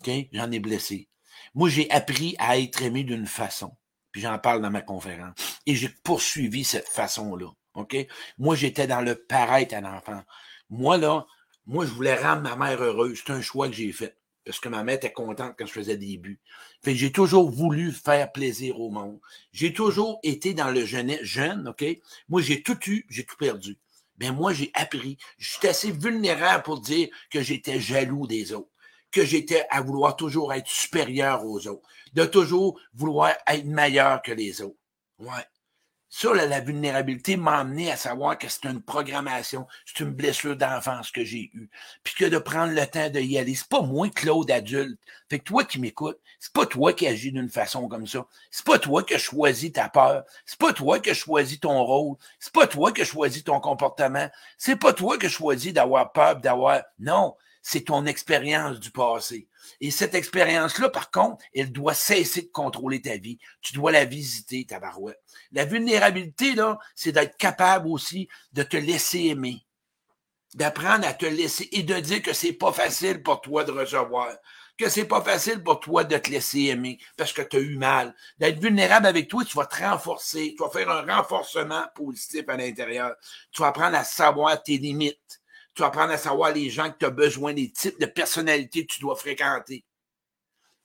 OK? 0.00 0.10
J'en 0.32 0.52
ai 0.52 0.60
blessé. 0.60 1.08
Moi, 1.54 1.68
j'ai 1.68 1.90
appris 1.90 2.36
à 2.38 2.56
être 2.56 2.82
aimé 2.82 3.02
d'une 3.02 3.26
façon 3.26 3.76
j'en 4.18 4.38
parle 4.38 4.62
dans 4.62 4.70
ma 4.70 4.82
conférence. 4.82 5.34
Et 5.66 5.74
j'ai 5.74 5.88
poursuivi 5.88 6.64
cette 6.64 6.88
façon-là. 6.88 7.50
OK? 7.74 7.96
Moi, 8.38 8.56
j'étais 8.56 8.86
dans 8.86 9.00
le 9.00 9.14
paraître 9.14 9.74
à 9.74 9.80
l'enfant. 9.80 10.22
Moi, 10.70 10.96
là, 10.96 11.26
moi, 11.66 11.86
je 11.86 11.92
voulais 11.92 12.16
rendre 12.16 12.42
ma 12.42 12.56
mère 12.56 12.82
heureuse. 12.82 13.22
C'est 13.24 13.32
un 13.32 13.42
choix 13.42 13.68
que 13.68 13.74
j'ai 13.74 13.92
fait. 13.92 14.17
Parce 14.48 14.60
que 14.60 14.70
ma 14.70 14.82
mère 14.82 14.94
était 14.94 15.12
contente 15.12 15.56
quand 15.58 15.66
je 15.66 15.72
faisais 15.72 15.98
des 15.98 16.16
buts. 16.16 16.40
Fait 16.82 16.94
j'ai 16.94 17.12
toujours 17.12 17.50
voulu 17.50 17.92
faire 17.92 18.32
plaisir 18.32 18.80
au 18.80 18.88
monde. 18.88 19.20
J'ai 19.52 19.74
toujours 19.74 20.20
été 20.22 20.54
dans 20.54 20.70
le 20.70 20.86
jeune, 20.86 21.18
jeune, 21.20 21.68
OK? 21.68 21.84
Moi, 22.30 22.40
j'ai 22.40 22.62
tout 22.62 22.78
eu, 22.86 23.04
j'ai 23.10 23.26
tout 23.26 23.36
perdu. 23.36 23.76
Mais 24.18 24.32
moi, 24.32 24.54
j'ai 24.54 24.70
appris. 24.72 25.18
J'étais 25.36 25.68
assez 25.68 25.92
vulnérable 25.92 26.62
pour 26.62 26.80
dire 26.80 27.08
que 27.30 27.42
j'étais 27.42 27.78
jaloux 27.78 28.26
des 28.26 28.54
autres 28.54 28.70
que 29.10 29.22
j'étais 29.22 29.66
à 29.68 29.82
vouloir 29.82 30.16
toujours 30.16 30.54
être 30.54 30.66
supérieur 30.66 31.44
aux 31.44 31.66
autres, 31.66 31.86
de 32.14 32.24
toujours 32.24 32.80
vouloir 32.94 33.34
être 33.46 33.66
meilleur 33.66 34.22
que 34.22 34.32
les 34.32 34.62
autres. 34.62 34.78
Ouais. 35.18 35.44
Ça, 36.10 36.32
la 36.32 36.60
vulnérabilité 36.60 37.36
m'a 37.36 37.58
amené 37.58 37.92
à 37.92 37.96
savoir 37.96 38.38
que 38.38 38.48
c'est 38.48 38.64
une 38.64 38.80
programmation, 38.80 39.66
c'est 39.84 40.02
une 40.02 40.10
blessure 40.10 40.56
d'enfance 40.56 41.10
que 41.10 41.22
j'ai 41.22 41.50
eue. 41.52 41.68
Puis 42.02 42.14
que 42.14 42.24
de 42.24 42.38
prendre 42.38 42.72
le 42.72 42.86
temps 42.86 43.10
de 43.10 43.20
y 43.20 43.36
aller. 43.36 43.54
C'est 43.54 43.68
pas 43.68 43.82
moi, 43.82 44.08
Claude, 44.08 44.50
adulte. 44.50 44.98
Fait 45.28 45.38
que 45.38 45.44
toi 45.44 45.64
qui 45.64 45.78
m'écoutes, 45.78 46.18
c'est 46.40 46.52
pas 46.52 46.64
toi 46.64 46.94
qui 46.94 47.06
agis 47.06 47.32
d'une 47.32 47.50
façon 47.50 47.88
comme 47.88 48.06
ça. 48.06 48.26
C'est 48.50 48.64
pas 48.64 48.78
toi 48.78 49.02
qui 49.02 49.14
as 49.14 49.18
choisi 49.18 49.70
ta 49.70 49.90
peur. 49.90 50.24
C'est 50.46 50.58
pas 50.58 50.72
toi 50.72 50.98
qui 50.98 51.10
as 51.10 51.14
choisi 51.14 51.60
ton 51.60 51.84
rôle. 51.84 52.16
C'est 52.40 52.54
pas 52.54 52.66
toi 52.66 52.90
qui 52.90 53.02
as 53.02 53.04
choisi 53.04 53.44
ton 53.44 53.60
comportement. 53.60 54.28
C'est 54.56 54.76
pas 54.76 54.94
toi 54.94 55.18
qui 55.18 55.26
as 55.26 55.30
choisi 55.30 55.74
d'avoir 55.74 56.12
peur, 56.12 56.36
d'avoir. 56.36 56.82
Non 56.98 57.34
c'est 57.70 57.82
ton 57.82 58.06
expérience 58.06 58.80
du 58.80 58.90
passé. 58.90 59.46
Et 59.80 59.90
cette 59.90 60.14
expérience-là, 60.14 60.88
par 60.88 61.10
contre, 61.10 61.44
elle 61.54 61.72
doit 61.72 61.94
cesser 61.94 62.42
de 62.42 62.50
contrôler 62.52 63.00
ta 63.00 63.16
vie. 63.16 63.38
Tu 63.60 63.72
dois 63.74 63.92
la 63.92 64.04
visiter, 64.04 64.64
ta 64.66 64.80
barouette. 64.80 65.20
La 65.52 65.64
vulnérabilité, 65.64 66.54
là, 66.54 66.78
c'est 66.94 67.12
d'être 67.12 67.36
capable 67.36 67.88
aussi 67.88 68.28
de 68.52 68.62
te 68.62 68.76
laisser 68.76 69.26
aimer. 69.26 69.64
D'apprendre 70.54 71.06
à 71.06 71.12
te 71.12 71.26
laisser 71.26 71.68
et 71.72 71.82
de 71.82 71.98
dire 72.00 72.22
que 72.22 72.32
c'est 72.32 72.54
pas 72.54 72.72
facile 72.72 73.22
pour 73.22 73.40
toi 73.40 73.64
de 73.64 73.72
recevoir 73.72 74.28
que 74.78 74.88
c'est 74.88 75.04
pas 75.04 75.20
facile 75.20 75.62
pour 75.62 75.80
toi 75.80 76.04
de 76.04 76.16
te 76.16 76.30
laisser 76.30 76.66
aimer 76.66 76.98
parce 77.16 77.32
que 77.32 77.42
tu 77.42 77.56
as 77.56 77.60
eu 77.60 77.76
mal. 77.76 78.14
D'être 78.38 78.60
vulnérable 78.60 79.06
avec 79.06 79.28
toi, 79.28 79.44
tu 79.44 79.56
vas 79.56 79.66
te 79.66 79.82
renforcer. 79.82 80.54
Tu 80.56 80.62
vas 80.62 80.70
faire 80.70 80.88
un 80.88 81.16
renforcement 81.16 81.84
positif 81.94 82.44
à 82.48 82.56
l'intérieur. 82.56 83.14
Tu 83.50 83.60
vas 83.60 83.68
apprendre 83.68 83.96
à 83.96 84.04
savoir 84.04 84.62
tes 84.62 84.78
limites. 84.78 85.37
Tu 85.78 85.82
vas 85.82 85.90
apprendre 85.90 86.12
à 86.12 86.18
savoir 86.18 86.50
les 86.50 86.70
gens 86.70 86.90
que 86.90 86.98
tu 86.98 87.04
as 87.04 87.10
besoin, 87.10 87.52
les 87.52 87.70
types 87.70 88.00
de 88.00 88.06
personnalités 88.06 88.84
que 88.84 88.94
tu 88.94 89.00
dois 89.00 89.14
fréquenter. 89.14 89.84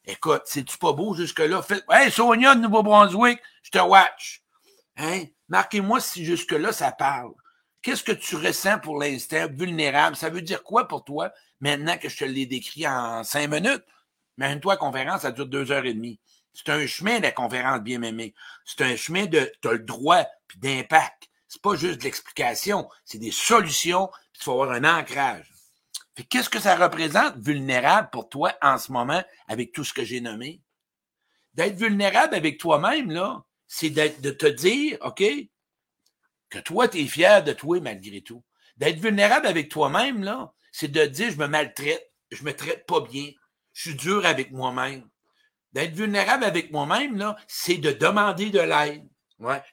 Écoute, 0.06 0.44
c'est-tu 0.46 0.78
pas 0.78 0.94
beau 0.94 1.16
jusque-là? 1.16 1.64
Faites... 1.64 1.84
Hey, 1.90 2.12
Sonia 2.12 2.54
de 2.54 2.60
Nouveau-Brunswick, 2.60 3.40
je 3.64 3.72
te 3.72 3.80
watch. 3.80 4.44
Hein? 4.98 5.24
Marquez-moi 5.48 6.00
si 6.00 6.24
jusque-là 6.24 6.72
ça 6.72 6.92
parle. 6.92 7.32
Qu'est-ce 7.82 8.04
que 8.04 8.12
tu 8.12 8.36
ressens 8.36 8.78
pour 8.82 9.00
l'instant 9.00 9.48
vulnérable? 9.50 10.16
Ça 10.16 10.30
veut 10.30 10.44
dire 10.44 10.62
quoi 10.62 10.88
pour 10.88 11.04
toi? 11.04 11.32
Maintenant 11.60 11.98
que 11.98 12.08
je 12.08 12.18
te 12.18 12.26
l'ai 12.26 12.46
décrit 12.46 12.88
en 12.88 13.24
cinq 13.24 13.50
minutes, 13.50 13.84
mais 14.38 14.60
toi 14.60 14.78
conférence, 14.78 15.22
ça 15.22 15.32
dure 15.32 15.48
deux 15.48 15.72
heures 15.72 15.86
et 15.86 15.96
demie. 15.96 16.20
C'est 16.54 16.70
un 16.70 16.86
chemin, 16.86 17.20
la 17.20 17.32
conférence 17.32 17.80
bien 17.80 18.04
aimée. 18.04 18.36
C'est 18.64 18.82
un 18.82 18.96
chemin 18.96 19.26
de, 19.26 19.52
tu 19.60 19.70
as 19.70 19.72
le 19.72 19.80
droit, 19.80 20.24
puis 20.48 20.60
d'impact. 20.60 21.32
C'est 21.48 21.64
pas 21.64 21.76
juste 21.76 22.00
de 22.00 22.04
l'explication, 22.04 22.88
c'est 23.06 23.20
des 23.20 23.32
solutions, 23.32 24.10
il 24.44 24.46
faut 24.46 24.62
avoir 24.62 24.72
un 24.72 25.00
ancrage. 25.00 25.50
qu'est-ce 26.30 26.50
que 26.50 26.60
ça 26.60 26.76
représente 26.76 27.38
vulnérable 27.38 28.10
pour 28.12 28.28
toi 28.28 28.54
en 28.62 28.78
ce 28.78 28.92
moment 28.92 29.24
avec 29.48 29.72
tout 29.72 29.86
ce 29.86 29.94
que 29.94 30.04
j'ai 30.04 30.20
nommé? 30.20 30.62
D'être 31.54 31.78
vulnérable 31.78 32.36
avec 32.36 32.58
toi-même, 32.60 33.10
là, 33.10 33.46
c'est 33.68 33.90
de 33.90 34.32
te 34.32 34.48
dire, 34.48 34.98
OK, 35.02 35.24
que 36.50 36.60
toi, 36.60 36.90
tu 36.90 37.00
es 37.00 37.08
fier 37.08 37.44
de 37.44 37.54
toi 37.54 37.80
malgré 37.80 38.22
tout. 38.22 38.44
D'être 38.76 39.00
vulnérable 39.00 39.48
avec 39.48 39.70
toi-même, 39.70 40.24
là, 40.24 40.54
c'est 40.72 40.92
de 40.92 41.06
dire 41.06 41.32
je 41.32 41.38
me 41.38 41.48
maltraite, 41.48 42.12
je 42.32 42.44
me 42.44 42.54
traite 42.54 42.86
pas 42.86 43.00
bien, 43.00 43.32
je 43.72 43.90
suis 43.90 43.98
dur 43.98 44.26
avec 44.26 44.52
moi-même. 44.52 45.08
D'être 45.72 45.96
vulnérable 45.96 46.44
avec 46.44 46.72
moi-même, 46.72 47.18
là, 47.18 47.38
c'est 47.48 47.78
de 47.78 47.92
demander 47.92 48.50
de 48.50 48.60
l'aide. 48.60 49.08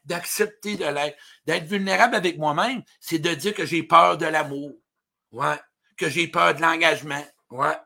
D'accepter 0.04 0.76
de 0.76 0.84
l'aide. 0.84 1.16
D'être 1.46 1.64
vulnérable 1.64 2.14
avec 2.14 2.38
moi-même, 2.38 2.82
c'est 3.00 3.18
de 3.18 3.34
dire 3.34 3.54
que 3.54 3.66
j'ai 3.66 3.82
peur 3.82 4.18
de 4.18 4.26
l'amour. 4.26 4.72
Ouais, 5.32 5.60
que 5.96 6.08
j'ai 6.08 6.28
peur 6.28 6.54
de 6.54 6.62
l'engagement. 6.62 7.24
Ouais. 7.50 7.76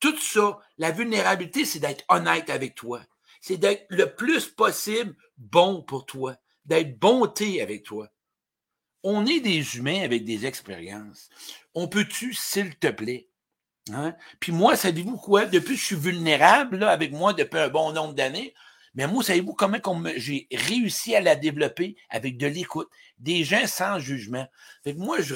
Tout 0.00 0.18
ça, 0.18 0.58
la 0.78 0.90
vulnérabilité, 0.90 1.64
c'est 1.64 1.78
d'être 1.78 2.04
honnête 2.08 2.50
avec 2.50 2.74
toi. 2.74 3.00
C'est 3.40 3.56
d'être 3.56 3.86
le 3.90 4.14
plus 4.14 4.48
possible 4.48 5.14
bon 5.38 5.82
pour 5.82 6.06
toi. 6.06 6.36
D'être 6.64 6.98
bonté 6.98 7.60
avec 7.62 7.84
toi. 7.84 8.08
On 9.02 9.26
est 9.26 9.40
des 9.40 9.76
humains 9.76 10.02
avec 10.02 10.24
des 10.24 10.46
expériences 10.46 11.28
on 11.74 11.88
peut-tu, 11.88 12.32
s'il 12.32 12.76
te 12.76 12.86
plaît? 12.86 13.28
Hein? 13.92 14.14
Puis 14.40 14.52
moi, 14.52 14.76
savez-vous 14.76 15.16
quoi? 15.16 15.44
Depuis 15.44 15.74
que 15.74 15.80
je 15.80 15.84
suis 15.84 15.96
vulnérable 15.96 16.82
avec 16.84 17.12
moi 17.12 17.34
depuis 17.34 17.58
un 17.58 17.68
bon 17.68 17.92
nombre 17.92 18.14
d'années, 18.14 18.54
mais 18.94 19.08
moi, 19.08 19.24
savez-vous 19.24 19.54
comment 19.54 19.78
j'ai 20.16 20.46
réussi 20.52 21.16
à 21.16 21.20
la 21.20 21.34
développer 21.34 21.96
avec 22.10 22.38
de 22.38 22.46
l'écoute, 22.46 22.88
des 23.18 23.42
gens 23.42 23.66
sans 23.66 23.98
jugement. 23.98 24.46
Fait 24.84 24.94
que 24.94 25.00
moi, 25.00 25.20
je, 25.20 25.34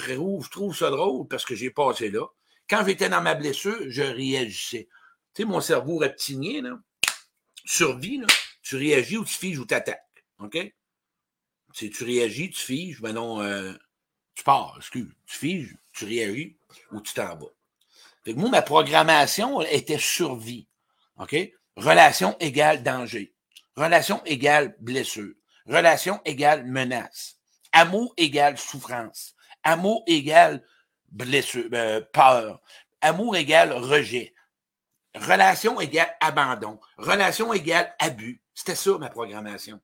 trouve 0.48 0.76
ça 0.76 0.90
drôle 0.90 1.26
parce 1.26 1.44
que 1.44 1.56
j'ai 1.56 1.70
passé 1.70 2.10
là. 2.10 2.24
Quand 2.70 2.84
j'étais 2.86 3.08
dans 3.08 3.22
ma 3.22 3.34
blessure, 3.34 3.78
je 3.88 4.02
réagissais. 4.02 4.88
Tu 5.34 5.42
sais, 5.42 5.48
mon 5.48 5.60
cerveau 5.60 5.96
reptilien, 5.98 6.62
là, 6.62 6.78
survie, 7.64 8.18
là, 8.18 8.26
tu 8.62 8.76
réagis 8.76 9.16
ou 9.16 9.24
tu 9.24 9.34
figes 9.34 9.58
ou 9.58 9.66
tu 9.66 9.74
attaques. 9.74 10.24
OK? 10.38 10.56
Tu, 11.74 11.90
tu 11.90 12.04
réagis, 12.04 12.50
tu 12.50 12.60
figes, 12.60 13.00
ben 13.00 13.12
non, 13.12 13.42
euh, 13.42 13.72
tu 14.34 14.44
pars, 14.44 14.74
excuse, 14.78 15.12
tu 15.26 15.36
figes, 15.36 15.76
tu 15.92 16.04
réagis 16.04 16.56
ou 16.92 17.00
tu 17.00 17.12
t'en 17.12 17.36
vas. 17.36 17.52
Fait 18.24 18.34
moi, 18.34 18.50
ma 18.50 18.62
programmation 18.62 19.62
était 19.62 19.98
survie. 19.98 20.68
OK? 21.18 21.34
Relation 21.76 22.36
égale 22.38 22.82
danger. 22.82 23.34
Relation 23.78 24.20
égale 24.24 24.74
blessure. 24.80 25.34
Relation 25.64 26.20
égale 26.24 26.66
menace. 26.66 27.36
Amour 27.70 28.12
égale 28.16 28.58
souffrance. 28.58 29.36
Amour 29.62 30.02
égale 30.08 30.64
blessure, 31.12 31.68
euh, 31.72 32.00
peur. 32.12 32.60
Amour 33.00 33.36
égale 33.36 33.72
rejet. 33.72 34.34
Relation 35.14 35.80
égale 35.80 36.12
abandon. 36.20 36.80
Relation 36.96 37.52
égale 37.52 37.94
abus. 38.00 38.42
C'était 38.52 38.74
ça 38.74 38.98
ma 38.98 39.10
programmation. 39.10 39.78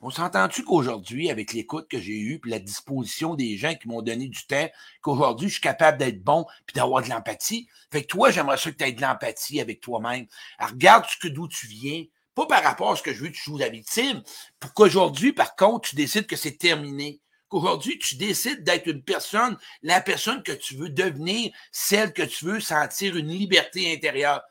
On 0.00 0.10
s'entend-tu 0.10 0.64
qu'aujourd'hui, 0.64 1.30
avec 1.30 1.52
l'écoute 1.52 1.88
que 1.88 2.00
j'ai 2.00 2.18
eue, 2.18 2.40
puis 2.40 2.50
la 2.50 2.58
disposition 2.58 3.36
des 3.36 3.56
gens 3.56 3.76
qui 3.76 3.86
m'ont 3.86 4.02
donné 4.02 4.26
du 4.26 4.44
temps, 4.48 4.68
qu'aujourd'hui, 5.00 5.46
je 5.46 5.52
suis 5.52 5.62
capable 5.62 5.98
d'être 5.98 6.24
bon 6.24 6.44
puis 6.66 6.74
d'avoir 6.74 7.04
de 7.04 7.08
l'empathie? 7.08 7.68
Fait 7.92 8.02
que 8.02 8.08
toi, 8.08 8.32
j'aimerais 8.32 8.56
ça 8.56 8.72
que 8.72 8.76
tu 8.76 8.82
aies 8.82 8.90
de 8.90 9.00
l'empathie 9.00 9.60
avec 9.60 9.80
toi-même. 9.80 10.26
regarde 10.58 11.04
ce 11.06 11.28
d'où 11.28 11.46
tu 11.46 11.68
viens, 11.68 12.02
pas 12.34 12.46
par 12.46 12.62
rapport 12.62 12.92
à 12.92 12.96
ce 12.96 13.02
que 13.02 13.12
je 13.12 13.22
veux 13.22 13.30
tu 13.30 13.42
joues 13.42 13.58
la 13.58 13.68
victime, 13.68 14.22
pour 14.58 14.72
qu'aujourd'hui, 14.74 15.32
par 15.32 15.54
contre, 15.56 15.90
tu 15.90 15.96
décides 15.96 16.26
que 16.26 16.36
c'est 16.36 16.58
terminé? 16.58 17.20
Qu'aujourd'hui, 17.48 17.98
tu 17.98 18.16
décides 18.16 18.64
d'être 18.64 18.86
une 18.86 19.02
personne, 19.02 19.58
la 19.82 20.00
personne 20.00 20.42
que 20.42 20.52
tu 20.52 20.76
veux 20.76 20.88
devenir, 20.88 21.52
celle 21.70 22.12
que 22.12 22.22
tu 22.22 22.46
veux 22.46 22.60
sentir 22.60 23.16
une 23.16 23.28
liberté 23.28 23.92
intérieure. 23.92 24.42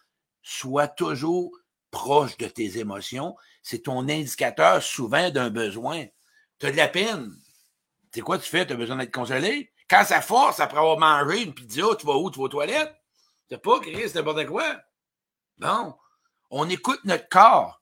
Sois 0.44 0.88
toujours 0.88 1.52
proche 1.90 2.38
de 2.38 2.48
tes 2.48 2.78
émotions, 2.78 3.36
c'est 3.64 3.84
ton 3.84 4.08
indicateur 4.08 4.82
souvent 4.82 5.30
d'un 5.30 5.50
besoin. 5.50 6.06
Tu 6.60 6.68
as 6.68 6.72
de 6.72 6.78
la 6.78 6.88
peine. 6.88 7.32
C'est 8.14 8.22
quoi 8.22 8.38
tu 8.38 8.50
fais? 8.50 8.66
Tu 8.66 8.74
as 8.74 8.76
besoin 8.76 8.98
d'être 8.98 9.14
consolé? 9.14 9.72
Quand 9.90 10.06
ça 10.06 10.22
force 10.22 10.60
après 10.60 10.80
avoir 10.80 10.98
mangé 10.98 11.44
une 11.44 11.54
pizza, 11.54 11.84
tu 12.00 12.06
vas 12.06 12.16
où? 12.16 12.32
Tu 12.32 12.40
vas 12.40 12.46
aux 12.46 12.50
toilettes? 12.50 12.96
Tu 13.50 13.58
pas, 13.58 13.80
Chris, 13.82 14.12
n'importe 14.16 14.46
quoi? 14.46 14.80
Non. 15.58 15.96
On 16.54 16.70
écoute 16.70 17.00
notre 17.06 17.30
corps. 17.30 17.82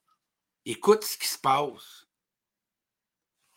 Écoute 0.63 1.03
ce 1.03 1.17
qui 1.17 1.27
se 1.27 1.39
passe. 1.39 2.05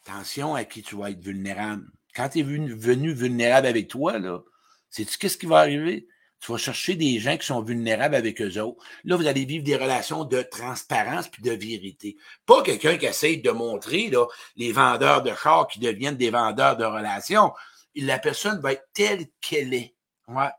Attention 0.07 0.55
à 0.55 0.65
qui 0.65 0.83
tu 0.83 0.97
vas 0.97 1.11
être 1.11 1.21
vulnérable. 1.21 1.87
Quand 2.17 2.31
tu 2.31 2.39
es 2.39 2.43
venu 2.43 3.13
vulnérable 3.13 3.67
avec 3.67 3.89
toi, 3.89 4.19
là, 4.19 4.41
sais-tu 4.89 5.19
qu'est-ce 5.19 5.37
qui 5.37 5.45
va 5.45 5.59
arriver? 5.59 6.09
Tu 6.41 6.51
vas 6.51 6.57
chercher 6.57 6.95
des 6.95 7.21
gens 7.21 7.37
qui 7.37 7.47
sont 7.47 7.63
vulnérables 7.63 8.15
avec 8.15 8.41
eux 8.41 8.59
autres. 8.59 8.83
Là, 9.05 9.17
vous 9.17 9.27
allez 9.27 9.45
vivre 9.45 9.63
des 9.63 9.77
relations 9.77 10.25
de 10.25 10.41
transparence 10.41 11.29
puis 11.29 11.43
de 11.43 11.53
vérité. 11.53 12.17
Pas 12.47 12.63
quelqu'un 12.63 12.97
qui 12.97 13.05
essaye 13.05 13.43
de 13.43 13.51
montrer 13.51 14.09
là, 14.09 14.27
les 14.57 14.73
vendeurs 14.73 15.23
de 15.23 15.35
chars 15.35 15.69
qui 15.69 15.79
deviennent 15.79 16.17
des 16.17 16.31
vendeurs 16.31 16.79
de 16.79 16.87
relations. 16.87 17.53
La 17.95 18.19
personne 18.19 18.61
va 18.61 18.73
être 18.73 18.89
telle 18.95 19.27
qu'elle 19.43 19.75
est. 19.75 19.95
Ouais. 20.27 20.51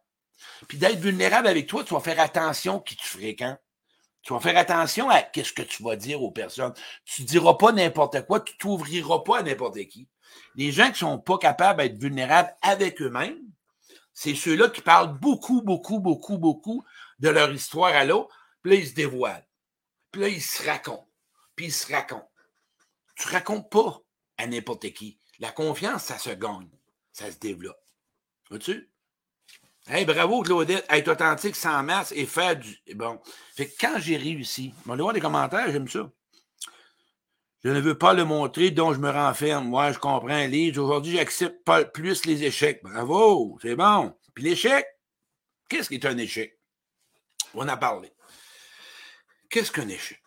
Puis 0.67 0.77
d'être 0.77 0.99
vulnérable 0.99 1.47
avec 1.47 1.65
toi, 1.65 1.83
tu 1.83 1.95
vas 1.95 2.01
faire 2.01 2.19
attention 2.19 2.79
qui 2.79 2.95
tu 2.95 3.07
fréquentes. 3.07 3.59
Tu 4.23 4.33
vas 4.33 4.39
faire 4.39 4.57
attention 4.57 5.09
à 5.09 5.21
qu'est-ce 5.21 5.51
que 5.51 5.61
tu 5.61 5.83
vas 5.83 5.97
dire 5.97 6.23
aux 6.23 6.31
personnes. 6.31 6.73
Tu 7.05 7.23
ne 7.23 7.27
diras 7.27 7.55
pas 7.55 7.73
n'importe 7.73 8.25
quoi, 8.25 8.39
tu 8.39 8.57
t'ouvriras 8.57 9.19
pas 9.19 9.39
à 9.39 9.43
n'importe 9.43 9.85
qui. 9.87 10.07
Les 10.55 10.71
gens 10.71 10.91
qui 10.91 10.99
sont 10.99 11.19
pas 11.19 11.37
capables 11.37 11.81
d'être 11.81 11.97
vulnérables 11.97 12.55
avec 12.61 13.01
eux-mêmes, 13.01 13.39
c'est 14.13 14.35
ceux-là 14.35 14.69
qui 14.69 14.81
parlent 14.81 15.17
beaucoup, 15.19 15.61
beaucoup, 15.61 15.99
beaucoup, 15.99 16.37
beaucoup 16.37 16.85
de 17.19 17.29
leur 17.29 17.51
histoire 17.51 17.93
à 17.93 18.05
l'autre. 18.05 18.33
Puis 18.61 18.71
là, 18.71 18.77
ils 18.77 18.87
se 18.87 18.93
dévoilent. 18.93 19.47
Puis 20.11 20.21
là, 20.21 20.27
ils 20.29 20.41
se 20.41 20.65
racontent. 20.65 21.09
Puis 21.55 21.65
ils 21.65 21.73
se 21.73 21.91
racontent. 21.91 22.31
Tu 23.15 23.27
racontes 23.27 23.69
pas 23.69 24.01
à 24.37 24.47
n'importe 24.47 24.91
qui. 24.93 25.19
La 25.39 25.51
confiance, 25.51 26.03
ça 26.03 26.17
se 26.17 26.29
gagne. 26.29 26.69
Ça 27.11 27.29
se 27.29 27.37
développe. 27.37 27.81
Vois-tu? 28.49 28.92
Hey, 29.85 30.05
bravo, 30.05 30.41
Claudette. 30.43 30.85
Être 30.89 31.09
authentique 31.09 31.57
sans 31.57 31.83
masse 31.83 32.13
et 32.13 32.25
faire 32.25 32.55
du. 32.55 32.77
Bon. 32.95 33.19
Fait 33.53 33.67
que 33.67 33.73
quand 33.79 33.99
j'ai 33.99 34.15
réussi, 34.15 34.73
on 34.85 34.89
va 34.89 34.95
voir 34.95 35.13
des 35.13 35.19
commentaires, 35.19 35.69
j'aime 35.71 35.89
ça. 35.89 36.09
Je 37.65 37.69
ne 37.69 37.81
veux 37.81 37.97
pas 37.97 38.13
le 38.13 38.23
montrer, 38.23 38.71
donc 38.71 38.93
je 38.93 38.99
me 38.99 39.09
renferme. 39.09 39.67
Moi, 39.67 39.91
je 39.91 39.99
comprends 39.99 40.47
les. 40.47 40.77
Aujourd'hui, 40.77 41.17
j'accepte 41.17 41.65
pas 41.65 41.83
plus 41.83 42.25
les 42.25 42.43
échecs. 42.43 42.81
Bravo, 42.83 43.57
c'est 43.61 43.75
bon. 43.75 44.15
Puis 44.33 44.45
l'échec, 44.45 44.85
qu'est-ce 45.67 45.89
qui 45.89 45.95
est 45.95 46.05
un 46.05 46.17
échec? 46.17 46.57
On 47.53 47.67
a 47.67 47.75
parlé. 47.75 48.11
Qu'est-ce 49.49 49.71
qu'un 49.71 49.89
échec? 49.89 50.21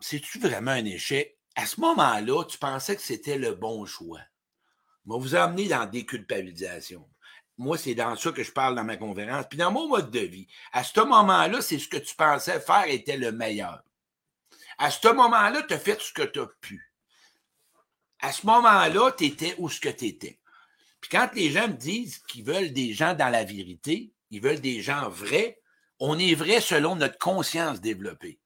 C'est-tu 0.00 0.38
vraiment 0.38 0.72
un 0.72 0.84
échec? 0.84 1.38
À 1.54 1.66
ce 1.66 1.80
moment-là, 1.80 2.44
tu 2.44 2.56
pensais 2.56 2.96
que 2.96 3.02
c'était 3.02 3.36
le 3.36 3.52
bon 3.54 3.84
choix. 3.84 4.20
Mais 5.04 5.18
vous 5.18 5.34
amener 5.34 5.68
dans 5.68 5.84
des 5.84 6.06
culpabilisations. 6.06 7.08
Moi, 7.58 7.78
c'est 7.78 7.94
dans 7.94 8.16
ça 8.16 8.32
que 8.32 8.42
je 8.42 8.52
parle 8.52 8.74
dans 8.74 8.84
ma 8.84 8.96
conférence. 8.96 9.46
Puis 9.48 9.58
dans 9.58 9.70
mon 9.70 9.88
mode 9.88 10.10
de 10.10 10.20
vie, 10.20 10.48
à 10.72 10.84
ce 10.84 11.00
moment-là, 11.00 11.60
c'est 11.60 11.78
ce 11.78 11.88
que 11.88 11.98
tu 11.98 12.14
pensais 12.14 12.60
faire 12.60 12.88
était 12.88 13.16
le 13.16 13.30
meilleur. 13.32 13.82
À 14.78 14.90
ce 14.90 15.08
moment-là, 15.08 15.62
tu 15.62 15.74
as 15.74 15.78
fait 15.78 16.00
ce 16.00 16.12
que 16.12 16.22
tu 16.22 16.40
as 16.40 16.46
pu. 16.60 16.92
À 18.20 18.32
ce 18.32 18.46
moment-là, 18.46 19.12
tu 19.12 19.26
étais 19.26 19.54
où 19.58 19.68
ce 19.68 19.80
que 19.80 19.88
tu 19.88 20.06
étais. 20.06 20.38
Puis 21.00 21.10
quand 21.10 21.28
les 21.34 21.50
gens 21.50 21.68
me 21.68 21.74
disent 21.74 22.18
qu'ils 22.20 22.44
veulent 22.44 22.72
des 22.72 22.94
gens 22.94 23.14
dans 23.14 23.28
la 23.28 23.44
vérité, 23.44 24.12
Ils 24.32 24.40
veulent 24.40 24.60
des 24.60 24.80
gens 24.80 25.10
vrais. 25.10 25.60
On 26.00 26.18
est 26.18 26.34
vrai 26.34 26.60
selon 26.60 26.96
notre 26.96 27.18
conscience 27.18 27.80
développée. 27.80 28.40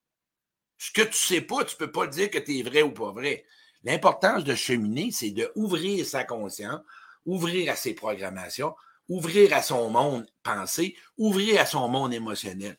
Ce 0.78 0.90
que 0.90 1.02
tu 1.02 1.14
sais 1.16 1.40
pas, 1.40 1.64
tu 1.64 1.76
peux 1.76 1.92
pas 1.92 2.08
dire 2.08 2.28
que 2.28 2.38
tu 2.38 2.58
es 2.58 2.62
vrai 2.62 2.82
ou 2.82 2.90
pas 2.90 3.12
vrai. 3.12 3.46
L'importance 3.84 4.42
de 4.42 4.54
cheminer, 4.54 5.12
c'est 5.12 5.30
de 5.30 5.50
ouvrir 5.54 6.04
sa 6.04 6.24
conscience, 6.24 6.80
ouvrir 7.24 7.72
à 7.72 7.76
ses 7.76 7.94
programmations, 7.94 8.74
ouvrir 9.08 9.52
à 9.54 9.62
son 9.62 9.90
monde 9.90 10.26
pensé, 10.42 10.96
ouvrir 11.16 11.60
à 11.60 11.66
son 11.66 11.88
monde 11.88 12.12
émotionnel. 12.12 12.76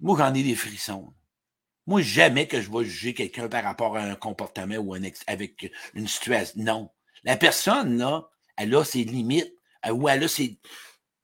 Moi, 0.00 0.16
j'en 0.18 0.34
ai 0.34 0.42
des 0.42 0.54
frissons. 0.54 1.12
Moi, 1.86 2.02
jamais 2.02 2.46
que 2.46 2.60
je 2.60 2.70
vais 2.70 2.84
juger 2.84 3.14
quelqu'un 3.14 3.48
par 3.48 3.64
rapport 3.64 3.96
à 3.96 4.02
un 4.02 4.14
comportement 4.14 4.76
ou 4.76 4.94
un 4.94 5.02
avec 5.26 5.72
une 5.94 6.08
situation. 6.08 6.62
Non. 6.62 6.90
La 7.24 7.36
personne, 7.36 7.98
là, 7.98 8.28
elle 8.56 8.74
a 8.74 8.84
ses 8.84 9.04
limites, 9.04 9.52
ou 9.88 10.08
elle 10.08 10.24
a 10.24 10.28
ses. 10.28 10.58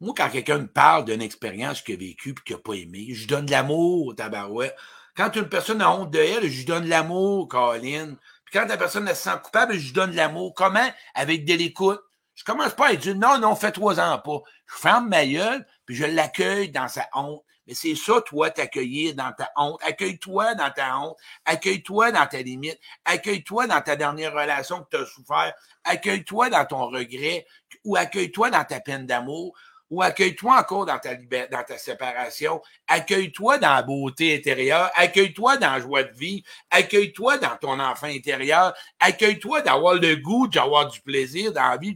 Moi, 0.00 0.12
quand 0.16 0.28
quelqu'un 0.28 0.58
me 0.58 0.66
parle 0.66 1.06
d'une 1.06 1.22
expérience 1.22 1.80
qu'il 1.80 1.94
a 1.94 1.98
vécue 1.98 2.30
et 2.30 2.44
qu'il 2.44 2.56
n'a 2.56 2.62
pas 2.62 2.74
aimé, 2.74 3.08
je 3.12 3.26
donne 3.26 3.46
de 3.46 3.50
l'amour, 3.50 4.14
tabarouette. 4.14 4.76
Quand 5.16 5.34
une 5.36 5.48
personne 5.48 5.80
a 5.80 5.90
honte 5.90 6.10
de 6.10 6.18
elle, 6.18 6.50
je 6.50 6.58
lui 6.58 6.64
donne 6.66 6.84
de 6.84 6.90
l'amour, 6.90 7.48
Caroline. 7.48 8.16
Puis 8.44 8.58
quand 8.58 8.66
la 8.66 8.76
personne 8.76 9.08
se 9.08 9.14
sent 9.14 9.30
coupable, 9.42 9.74
je 9.74 9.86
lui 9.86 9.92
donne 9.92 10.10
de 10.10 10.16
l'amour. 10.16 10.52
Comment? 10.54 10.88
Avec 11.14 11.46
de 11.46 11.54
l'écoute. 11.54 12.00
Je 12.36 12.44
commence 12.44 12.74
pas 12.74 12.88
à 12.88 12.96
dire 12.96 13.16
non, 13.16 13.38
non, 13.38 13.56
fais 13.56 13.72
trois 13.72 13.98
ans 13.98 14.18
pas. 14.18 14.42
Je 14.66 14.76
ferme 14.76 15.08
ma 15.08 15.26
gueule, 15.26 15.66
puis 15.86 15.96
je 15.96 16.04
l'accueille 16.04 16.70
dans 16.70 16.86
sa 16.86 17.08
honte. 17.14 17.42
Mais 17.66 17.74
c'est 17.74 17.96
ça, 17.96 18.20
toi, 18.20 18.50
t'accueillir 18.50 19.14
dans 19.14 19.32
ta 19.32 19.50
honte. 19.56 19.80
Accueille-toi 19.82 20.54
dans 20.54 20.70
ta 20.70 20.98
honte. 20.98 21.16
Accueille-toi 21.46 22.12
dans 22.12 22.26
ta 22.26 22.40
limite. 22.42 22.78
Accueille-toi 23.04 23.66
dans 23.66 23.80
ta 23.80 23.96
dernière 23.96 24.32
relation 24.32 24.84
que 24.84 24.96
tu 24.96 25.02
as 25.02 25.06
souffert. 25.06 25.52
Accueille-toi 25.82 26.50
dans 26.50 26.64
ton 26.64 26.86
regret 26.86 27.46
ou 27.84 27.96
accueille-toi 27.96 28.50
dans 28.50 28.64
ta 28.64 28.80
peine 28.80 29.06
d'amour 29.06 29.56
ou 29.90 30.02
accueille-toi 30.02 30.58
encore 30.58 30.86
dans 30.86 30.98
ta 30.98 31.14
dans 31.14 31.62
ta 31.64 31.78
séparation. 31.78 32.60
Accueille-toi 32.88 33.58
dans 33.58 33.74
la 33.74 33.82
beauté 33.82 34.36
intérieure. 34.36 34.90
Accueille-toi 34.94 35.58
dans 35.58 35.72
la 35.72 35.80
joie 35.80 36.02
de 36.02 36.12
vie. 36.12 36.42
Accueille-toi 36.70 37.38
dans 37.38 37.56
ton 37.56 37.78
enfant 37.78 38.08
intérieur. 38.08 38.74
Accueille-toi 38.98 39.62
d'avoir 39.62 39.94
le 39.94 40.16
goût, 40.16 40.48
d'avoir 40.48 40.88
du 40.88 41.00
plaisir 41.00 41.52
dans 41.52 41.68
la 41.68 41.76
vie. 41.76 41.94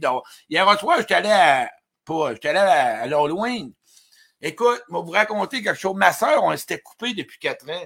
Hier 0.49 0.79
soir, 0.79 0.99
je 1.07 1.13
allé 1.13 1.29
à, 1.29 1.69
pas, 2.05 2.33
j'étais 2.33 2.49
allé 2.49 2.59
à, 2.59 3.03
à. 3.03 3.07
Écoute, 4.43 4.81
je 4.89 4.93
vais 4.93 5.01
vous 5.01 5.11
raconter 5.11 5.61
quelque 5.61 5.79
chose. 5.79 5.95
Ma 5.95 6.13
soeur, 6.13 6.43
on 6.43 6.55
s'était 6.57 6.79
coupé 6.79 7.13
depuis 7.13 7.37
quatre 7.37 7.69
ans. 7.69 7.85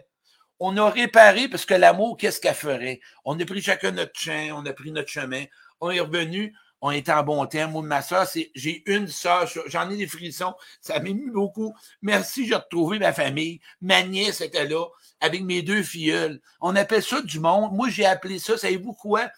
On 0.59 0.77
a 0.77 0.89
réparé 0.89 1.49
parce 1.49 1.65
que 1.65 1.73
l'amour, 1.73 2.15
qu'est-ce 2.15 2.39
qu'elle 2.39 2.55
ferait? 2.55 3.01
On 3.25 3.37
a 3.37 3.45
pris 3.45 3.61
chacun 3.61 3.91
notre 3.91 4.17
chien, 4.17 4.55
on 4.55 4.65
a 4.65 4.71
pris 4.71 4.91
notre 4.91 5.09
chemin, 5.09 5.43
on 5.81 5.91
est 5.91 5.99
revenu, 5.99 6.55
on 6.81 6.91
était 6.91 7.11
en 7.11 7.23
bon 7.23 7.45
terme. 7.45 7.71
Moi, 7.71 7.83
ma 7.83 8.01
soeur, 8.01 8.27
j'ai 8.53 8.83
une 8.85 9.07
soeur, 9.07 9.49
j'en 9.67 9.89
ai 9.89 9.97
des 9.97 10.07
frissons, 10.07 10.53
ça 10.81 10.99
m'émue 10.99 11.31
beaucoup. 11.31 11.73
Merci, 12.01 12.47
j'ai 12.47 12.55
retrouvé 12.55 12.99
ma 12.99 13.13
famille. 13.13 13.59
Ma 13.81 14.03
nièce 14.03 14.41
était 14.41 14.67
là, 14.67 14.85
avec 15.19 15.43
mes 15.43 15.61
deux 15.61 15.83
filleuls. 15.83 16.41
On 16.61 16.75
appelle 16.75 17.03
ça 17.03 17.21
du 17.21 17.39
monde. 17.39 17.73
Moi, 17.73 17.89
j'ai 17.89 18.05
appelé 18.05 18.39
ça, 18.39 18.57
savez-vous 18.57 18.93
quoi? 18.93 19.29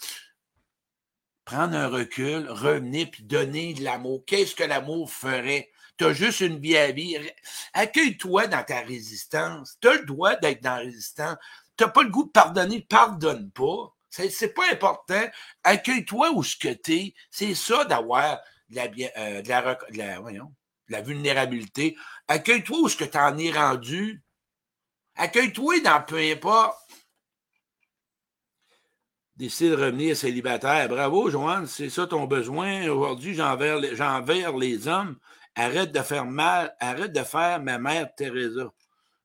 Prendre 1.45 1.75
un 1.75 1.87
recul, 1.87 2.49
revenir 2.49 3.09
puis 3.09 3.23
donner 3.23 3.73
de 3.73 3.83
l'amour. 3.83 4.23
Qu'est-ce 4.25 4.55
que 4.55 4.63
l'amour 4.63 5.09
ferait? 5.11 5.69
tu 5.97 6.05
as 6.05 6.13
juste 6.13 6.41
une 6.41 6.59
vie 6.59 6.77
à 6.77 6.91
vivre. 6.91 7.25
Accueille-toi 7.73 8.47
dans 8.47 8.63
ta 8.63 8.81
résistance. 8.81 9.77
Tu 9.81 9.87
as 9.87 9.95
le 9.95 10.05
droit 10.05 10.35
d'être 10.35 10.61
dans 10.61 10.75
la 10.75 10.81
résistance. 10.81 11.37
Tu 11.75 11.83
n'as 11.83 11.89
pas 11.89 12.03
le 12.03 12.09
goût 12.09 12.25
de 12.25 12.29
pardonner, 12.29 12.81
pardonne 12.81 13.49
pas. 13.51 13.95
C'est 14.29 14.53
pas 14.53 14.71
important. 14.71 15.23
Accueille-toi 15.63 16.31
où 16.31 16.43
ce 16.43 16.55
que 16.55 16.73
tu 16.73 16.93
es. 16.93 17.13
C'est 17.31 17.55
ça 17.55 17.85
d'avoir 17.85 18.39
de 18.69 18.75
la, 18.75 18.83
euh, 19.17 19.41
de 19.41 19.49
la, 19.49 19.77
de 19.91 19.97
la, 19.97 20.21
la 20.89 21.01
vulnérabilité. 21.01 21.95
Accueille-toi 22.27 22.77
où 22.79 22.89
ce 22.89 22.97
que 22.97 23.05
tu 23.05 23.17
en 23.17 23.37
es 23.37 23.51
rendu. 23.51 24.21
Accueille-toi 25.15 25.79
dans 25.81 26.01
peu 26.01 26.17
importe. 26.17 26.77
Décide 29.35 29.71
de 29.71 29.75
revenir 29.75 30.17
célibataire. 30.17 30.89
Bravo, 30.89 31.29
Joanne, 31.29 31.67
c'est 31.67 31.89
ça 31.89 32.07
ton 32.07 32.25
besoin. 32.25 32.87
Aujourd'hui, 32.87 33.35
j'envers 33.35 33.77
les 34.57 34.87
hommes 34.87 35.17
Arrête 35.59 35.91
de 35.91 36.01
faire 36.01 36.25
mal, 36.25 36.75
arrête 36.79 37.11
de 37.11 37.23
faire 37.23 37.59
ma 37.59 37.79
mère 37.79 38.13
Teresa. 38.15 38.71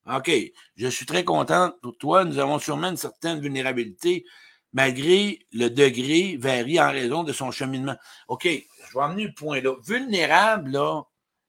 OK, 0.07 0.31
je 0.77 0.89
suis 0.89 1.05
très 1.05 1.25
contente 1.25 1.79
pour 1.83 1.99
toi. 1.99 2.25
Nous 2.25 2.39
avons 2.39 2.59
sûrement 2.59 2.89
une 2.89 2.97
certaine 2.97 3.39
vulnérabilité, 3.39 4.25
malgré 4.73 5.47
le 5.53 5.69
degré 5.69 6.37
varie 6.39 6.81
en 6.81 6.91
raison 6.91 7.23
de 7.25 7.33
son 7.33 7.51
cheminement. 7.51 7.97
OK, 8.29 8.45
je 8.45 8.95
vais 8.95 9.05
emmener 9.05 9.25
le 9.25 9.35
point 9.35 9.61
là. 9.61 9.75
Vulnérable, 9.85 10.71
là, 10.71 11.03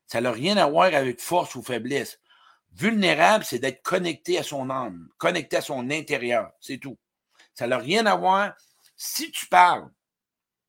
ça 0.08 0.22
n'a 0.22 0.32
rien 0.32 0.58
à 0.58 0.68
voir 0.68 0.94
avec 0.94 1.20
force 1.20 1.56
ou 1.56 1.64
faiblesse. 1.64 2.20
Vulnérable, 2.76 3.46
c'est 3.46 3.60
d'être 3.60 3.84
connecté 3.84 4.38
à 4.38 4.44
son 4.44 4.70
âme, 4.70 5.10
connecté 5.18 5.58
à 5.58 5.62
son 5.62 5.90
intérieur. 5.90 6.52
C'est 6.60 6.78
tout. 6.78 6.98
Ça 7.54 7.68
n'a 7.68 7.78
rien 7.78 8.06
à 8.06 8.16
voir. 8.16 8.54
Si 8.96 9.32
tu 9.32 9.48
parles 9.48 9.90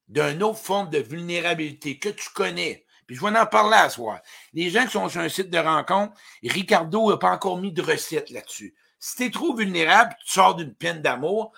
d'une 0.08 0.42
autre 0.42 0.58
forme 0.58 0.90
de 0.90 0.98
vulnérabilité 0.98 1.98
que 1.98 2.10
tu 2.10 2.28
connais, 2.30 2.84
puis 3.06 3.16
je 3.16 3.20
vais 3.20 3.38
en 3.38 3.46
parler 3.46 3.76
à 3.76 3.90
soir. 3.90 4.20
Les 4.52 4.70
gens 4.70 4.84
qui 4.84 4.92
sont 4.92 5.08
sur 5.08 5.20
un 5.20 5.28
site 5.28 5.50
de 5.50 5.58
rencontre, 5.58 6.14
Ricardo 6.42 7.10
n'a 7.10 7.16
pas 7.16 7.30
encore 7.30 7.58
mis 7.58 7.72
de 7.72 7.82
recette 7.82 8.30
là-dessus. 8.30 8.74
Si 8.98 9.16
tu 9.16 9.24
es 9.24 9.30
trop 9.30 9.54
vulnérable, 9.54 10.14
tu 10.24 10.32
sors 10.32 10.54
d'une 10.54 10.74
peine 10.74 11.02
d'amour, 11.02 11.52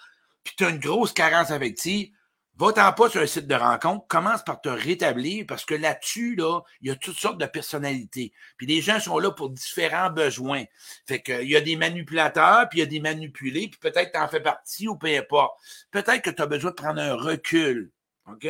puis 0.47 0.55
tu 0.57 0.65
as 0.65 0.71
une 0.71 0.79
grosse 0.79 1.13
carence 1.13 1.51
affective, 1.51 2.11
va-t'en 2.57 2.93
pas 2.93 3.11
sur 3.11 3.21
un 3.21 3.27
site 3.27 3.47
de 3.47 3.55
rencontre, 3.55 4.07
commence 4.07 4.43
par 4.43 4.61
te 4.61 4.69
rétablir 4.69 5.45
parce 5.47 5.65
que 5.65 5.75
là-dessus, 5.75 6.37
là, 6.37 6.61
il 6.81 6.89
y 6.89 6.91
a 6.91 6.97
toutes 6.97 7.19
sortes 7.19 7.39
de 7.39 7.47
personnalités. 7.47 8.33
Puis 8.57 8.67
les 8.67 8.81
gens 8.81 8.99
sont 8.99 9.19
là 9.19 9.31
pour 9.31 9.51
différents 9.51 10.11
besoins. 10.11 10.65
Fait 11.07 11.21
qu'il 11.21 11.51
y 11.51 11.57
a 11.57 11.61
des 11.61 11.77
manipulateurs, 11.77 12.69
puis 12.71 12.79
il 12.79 12.83
y 12.83 12.85
a 12.85 12.87
des 12.87 13.01
manipulés, 13.01 13.69
puis 13.69 13.79
peut-être 13.79 14.13
tu 14.13 14.19
en 14.19 14.29
fais 14.29 14.41
partie 14.41 14.89
ou 14.89 14.97
peu 14.97 15.09
importe. 15.09 15.61
Peut-être 15.91 16.23
que 16.23 16.31
tu 16.31 16.41
as 16.41 16.47
besoin 16.47 16.71
de 16.71 16.77
prendre 16.77 17.01
un 17.01 17.15
recul. 17.15 17.91
OK? 18.27 18.47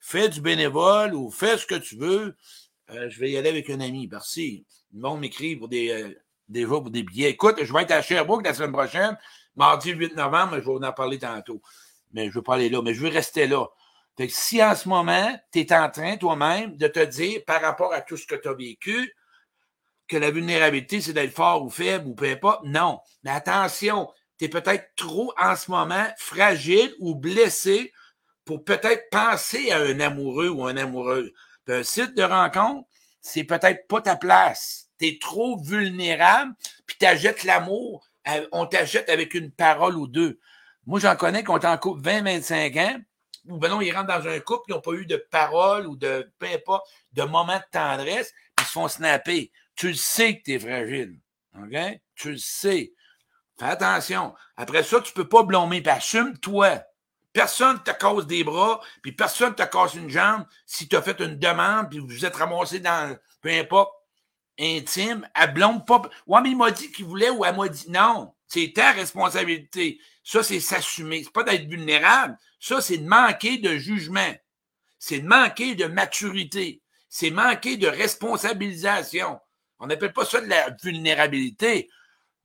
fais 0.00 0.28
du 0.28 0.40
bénévole 0.40 1.14
ou 1.14 1.30
fais 1.30 1.58
ce 1.58 1.66
que 1.66 1.74
tu 1.76 1.96
veux. 1.96 2.36
Euh, 2.90 3.08
je 3.08 3.20
vais 3.20 3.30
y 3.30 3.36
aller 3.36 3.50
avec 3.50 3.70
un 3.70 3.80
ami. 3.80 4.08
Merci. 4.10 4.64
Le 4.92 5.00
monde 5.00 5.20
m'écrit 5.20 5.54
pour 5.54 5.68
des, 5.68 5.90
euh, 5.90 6.66
pour 6.66 6.90
des 6.90 7.02
billets. 7.02 7.30
Écoute, 7.30 7.62
je 7.62 7.72
vais 7.72 7.82
être 7.82 7.92
à 7.92 8.02
Sherbrooke 8.02 8.44
la 8.44 8.54
semaine 8.54 8.72
prochaine, 8.72 9.16
mardi 9.56 9.90
8 9.90 10.16
novembre, 10.16 10.60
je 10.60 10.70
vais 10.70 10.86
en 10.86 10.92
parler 10.92 11.18
tantôt. 11.18 11.60
Mais 12.12 12.24
je 12.24 12.28
ne 12.28 12.34
veux 12.34 12.42
pas 12.42 12.54
aller 12.54 12.68
là, 12.68 12.82
mais 12.82 12.94
je 12.94 13.00
veux 13.00 13.08
rester 13.08 13.46
là. 13.46 13.66
Fait 14.16 14.28
si 14.28 14.62
en 14.62 14.74
ce 14.74 14.88
moment, 14.88 15.38
tu 15.52 15.60
es 15.60 15.72
en 15.72 15.88
train 15.88 16.16
toi-même 16.16 16.76
de 16.76 16.88
te 16.88 17.00
dire 17.00 17.40
par 17.46 17.62
rapport 17.62 17.94
à 17.94 18.02
tout 18.02 18.16
ce 18.16 18.26
que 18.26 18.34
tu 18.34 18.48
as 18.48 18.54
vécu, 18.54 19.14
que 20.08 20.16
la 20.16 20.30
vulnérabilité, 20.30 21.00
c'est 21.00 21.12
d'être 21.12 21.34
fort 21.34 21.64
ou 21.64 21.70
faible 21.70 22.08
ou 22.08 22.14
peu 22.14 22.26
importe, 22.26 22.64
non. 22.64 23.00
Mais 23.22 23.30
attention, 23.30 24.10
tu 24.38 24.44
es 24.44 24.48
peut-être 24.48 24.90
trop 24.96 25.32
en 25.38 25.54
ce 25.56 25.70
moment 25.70 26.06
fragile 26.18 26.92
ou 26.98 27.14
blessé 27.14 27.92
pour 28.44 28.64
peut-être 28.64 29.08
penser 29.10 29.70
à 29.70 29.78
un 29.78 30.00
amoureux 30.00 30.48
ou 30.48 30.66
un 30.66 30.76
amoureux. 30.76 31.32
un 31.68 31.82
site 31.84 32.16
de 32.16 32.22
rencontre, 32.24 32.88
c'est 33.20 33.44
peut-être 33.44 33.86
pas 33.86 34.00
ta 34.00 34.16
place. 34.16 34.88
Tu 34.98 35.06
es 35.06 35.18
trop 35.20 35.58
vulnérable, 35.62 36.52
puis 36.84 36.96
tu 36.98 37.46
l'amour, 37.46 38.09
on 38.52 38.66
t'achète 38.66 39.08
avec 39.08 39.34
une 39.34 39.50
parole 39.50 39.96
ou 39.96 40.06
deux. 40.06 40.38
Moi, 40.86 41.00
j'en 41.00 41.16
connais 41.16 41.44
qui 41.44 41.50
ont 41.50 41.56
été 41.56 41.66
en 41.66 41.78
couple 41.78 42.02
20-25 42.02 42.80
ans, 42.80 43.00
ou 43.46 43.58
ben 43.58 43.68
non, 43.68 43.80
ils 43.80 43.92
rentrent 43.92 44.08
dans 44.08 44.28
un 44.28 44.40
couple, 44.40 44.64
ils 44.68 44.74
n'ont 44.74 44.80
pas 44.80 44.92
eu 44.92 45.06
de 45.06 45.16
parole 45.30 45.86
ou 45.86 45.96
de, 45.96 46.30
de 47.12 47.22
moment 47.22 47.56
de 47.56 47.64
tendresse, 47.70 48.32
puis 48.56 48.64
ils 48.64 48.66
se 48.66 48.72
font 48.72 48.88
snapper. 48.88 49.52
Tu 49.76 49.88
le 49.88 49.94
sais 49.94 50.38
que 50.38 50.42
tu 50.42 50.52
es 50.54 50.58
fragile. 50.58 51.18
OK? 51.56 51.76
Tu 52.14 52.32
le 52.32 52.38
sais. 52.38 52.92
Fais 53.58 53.66
attention. 53.66 54.34
Après 54.56 54.82
ça, 54.82 55.00
tu 55.00 55.12
peux 55.12 55.28
pas 55.28 55.42
blâmer, 55.42 55.82
puis 55.82 55.90
assume-toi. 55.90 56.82
Personne 57.32 57.76
ne 57.76 57.92
te 57.92 57.96
casse 57.96 58.26
des 58.26 58.42
bras, 58.42 58.80
puis 59.02 59.12
personne 59.12 59.50
ne 59.50 59.54
te 59.54 59.62
casse 59.62 59.94
une 59.94 60.10
jambe 60.10 60.44
si 60.66 60.88
tu 60.88 60.96
as 60.96 61.02
fait 61.02 61.20
une 61.20 61.38
demande, 61.38 61.88
puis 61.88 62.00
vous 62.00 62.24
êtes 62.24 62.34
ramassé 62.34 62.80
dans, 62.80 63.16
peu 63.40 63.50
intime. 64.60 65.28
Elle 65.34 65.54
blonde 65.54 65.86
pas. 65.86 66.02
Ouais, 66.26 66.40
mais 66.42 66.50
il 66.50 66.56
m'a 66.56 66.70
dit 66.70 66.90
qu'il 66.92 67.06
voulait 67.06 67.30
ou 67.30 67.44
elle 67.44 67.56
m'a 67.56 67.68
dit 67.68 67.90
non. 67.90 68.32
C'est 68.46 68.72
ta 68.74 68.92
responsabilité. 68.92 70.00
Ça, 70.22 70.42
c'est 70.42 70.60
s'assumer. 70.60 71.24
C'est 71.24 71.32
pas 71.32 71.44
d'être 71.44 71.68
vulnérable. 71.68 72.36
Ça, 72.58 72.80
c'est 72.80 72.98
de 72.98 73.08
manquer 73.08 73.58
de 73.58 73.76
jugement. 73.76 74.34
C'est 74.98 75.20
de 75.20 75.26
manquer 75.26 75.74
de 75.74 75.86
maturité. 75.86 76.82
C'est 77.08 77.30
manquer 77.30 77.76
de 77.76 77.86
responsabilisation. 77.88 79.40
On 79.78 79.86
n'appelle 79.86 80.12
pas 80.12 80.24
ça 80.24 80.40
de 80.40 80.46
la 80.46 80.70
vulnérabilité. 80.82 81.88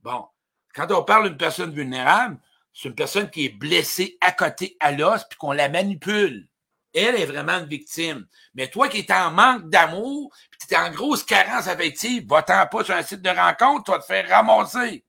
Bon, 0.00 0.26
quand 0.74 0.90
on 0.90 1.04
parle 1.04 1.28
d'une 1.28 1.36
personne 1.36 1.72
vulnérable, 1.72 2.38
c'est 2.72 2.88
une 2.88 2.94
personne 2.94 3.30
qui 3.30 3.46
est 3.46 3.50
blessée 3.50 4.16
à 4.20 4.32
côté 4.32 4.76
à 4.80 4.92
l'os 4.92 5.24
puis 5.28 5.38
qu'on 5.38 5.52
la 5.52 5.68
manipule. 5.68 6.48
Elle 6.94 7.14
est 7.14 7.26
vraiment 7.26 7.58
une 7.58 7.66
victime. 7.66 8.26
Mais 8.54 8.68
toi 8.68 8.88
qui 8.88 8.98
es 8.98 9.12
en 9.12 9.30
manque 9.30 9.68
d'amour, 9.68 10.34
puis 10.66 10.74
tu 10.76 10.82
es 10.82 10.84
en 10.84 10.90
grosse 10.90 11.22
carence 11.22 11.68
affective, 11.68 12.26
va-t'en 12.28 12.66
pas 12.66 12.84
sur 12.84 12.94
un 12.94 13.02
site 13.02 13.22
de 13.22 13.30
rencontre, 13.30 13.84
tu 13.84 13.90
vas 13.92 13.98
te 13.98 14.04
faire 14.04 14.28
ramasser. 14.28 15.04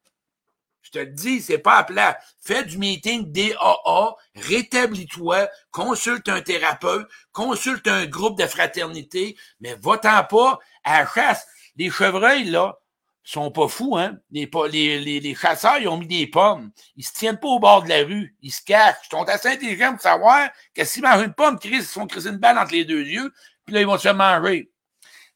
Je 0.81 0.91
te 0.91 0.99
le 0.99 1.07
dis, 1.07 1.41
c'est 1.41 1.57
pas 1.57 1.77
à 1.77 1.83
plat. 1.83 2.17
Fais 2.41 2.63
du 2.63 2.77
meeting 2.77 3.31
DAA, 3.31 4.15
rétablis-toi, 4.35 5.49
consulte 5.71 6.29
un 6.29 6.41
thérapeute, 6.41 7.09
consulte 7.33 7.87
un 7.87 8.05
groupe 8.05 8.39
de 8.39 8.45
fraternité, 8.45 9.35
mais 9.59 9.75
va-t'en 9.81 10.23
pas 10.23 10.59
à 10.83 10.99
la 10.99 11.07
chasse. 11.07 11.45
Les 11.75 11.89
chevreuils, 11.89 12.45
là, 12.45 12.77
sont 13.23 13.51
pas 13.51 13.67
fous, 13.67 13.97
hein? 13.97 14.17
Les, 14.31 14.49
les, 14.71 15.19
les, 15.19 15.35
chasseurs, 15.35 15.79
ils 15.79 15.89
ont 15.89 15.97
mis 15.97 16.07
des 16.07 16.27
pommes. 16.27 16.71
Ils 16.95 17.03
se 17.03 17.11
tiennent 17.11 17.39
pas 17.39 17.49
au 17.49 17.59
bord 17.59 17.83
de 17.83 17.89
la 17.89 18.05
rue. 18.05 18.37
Ils 18.41 18.53
se 18.53 18.61
cachent. 18.61 18.95
Ils 19.05 19.09
sont 19.09 19.23
assez 19.23 19.49
intelligents 19.49 19.91
pour 19.91 20.01
savoir 20.01 20.49
que 20.73 20.85
s'ils 20.85 21.03
mangent 21.03 21.25
une 21.25 21.33
pomme, 21.33 21.59
ils 21.65 21.83
se 21.83 21.91
font 21.91 22.07
une 22.07 22.37
balle 22.37 22.57
entre 22.57 22.71
les 22.71 22.85
deux 22.85 23.03
yeux, 23.03 23.33
puis 23.65 23.75
là, 23.75 23.81
ils 23.81 23.87
vont 23.87 23.97
se 23.97 24.07
manger. 24.07 24.71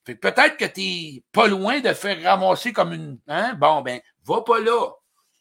Fait 0.05 0.15
que 0.15 0.19
peut-être 0.19 0.57
que 0.57 0.65
t'es 0.65 1.23
pas 1.31 1.47
loin 1.47 1.79
de 1.79 1.93
faire 1.93 2.21
ramasser 2.23 2.73
comme 2.73 2.93
une, 2.93 3.19
hein? 3.27 3.53
Bon, 3.53 3.81
ben, 3.81 4.01
va 4.25 4.41
pas 4.41 4.59
là. 4.59 4.89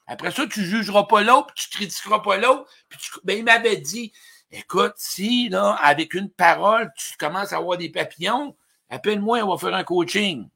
Après 0.06 0.30
ça, 0.30 0.46
tu 0.46 0.64
jugeras 0.64 1.04
pas 1.04 1.22
l'autre, 1.22 1.54
tu 1.54 1.68
critiqueras 1.70 2.18
pas 2.18 2.36
l'autre. 2.36 2.70
Puis 2.88 2.98
ben, 3.24 3.38
il 3.38 3.44
m'avait 3.44 3.76
dit, 3.76 4.12
écoute, 4.50 4.94
si, 4.96 5.48
là, 5.48 5.78
avec 5.80 6.14
une 6.14 6.30
parole, 6.30 6.92
tu 6.96 7.16
commences 7.16 7.52
à 7.52 7.56
avoir 7.56 7.78
des 7.78 7.88
papillons, 7.88 8.56
appelle-moi, 8.90 9.38
on 9.42 9.54
va 9.54 9.58
faire 9.58 9.74
un 9.74 9.84
coaching. 9.84 10.48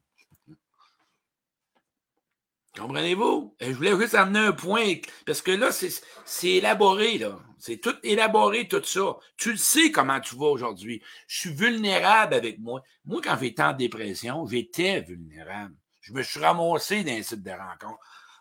Comprenez-vous? 2.76 3.54
Je 3.60 3.70
voulais 3.70 3.96
juste 3.96 4.14
amener 4.14 4.40
un 4.40 4.52
point, 4.52 4.94
parce 5.26 5.42
que 5.42 5.52
là, 5.52 5.70
c'est 5.70 6.48
élaboré, 6.48 7.18
là. 7.18 7.38
C'est 7.58 7.78
tout 7.78 7.94
élaboré, 8.02 8.68
tout 8.68 8.82
ça. 8.84 9.16
Tu 9.36 9.52
le 9.52 9.56
sais 9.56 9.90
comment 9.90 10.20
tu 10.20 10.36
vas 10.36 10.46
aujourd'hui. 10.46 11.02
Je 11.26 11.40
suis 11.40 11.54
vulnérable 11.54 12.34
avec 12.34 12.58
moi. 12.58 12.82
Moi, 13.06 13.20
quand 13.22 13.38
j'étais 13.40 13.62
en 13.62 13.72
dépression, 13.72 14.46
j'étais 14.46 15.00
vulnérable. 15.00 15.74
Je 16.00 16.12
me 16.12 16.22
suis 16.22 16.40
ramassé 16.40 17.04
dans 17.04 17.22
site 17.22 17.42
de 17.42 17.50
rencontre. 17.50 18.00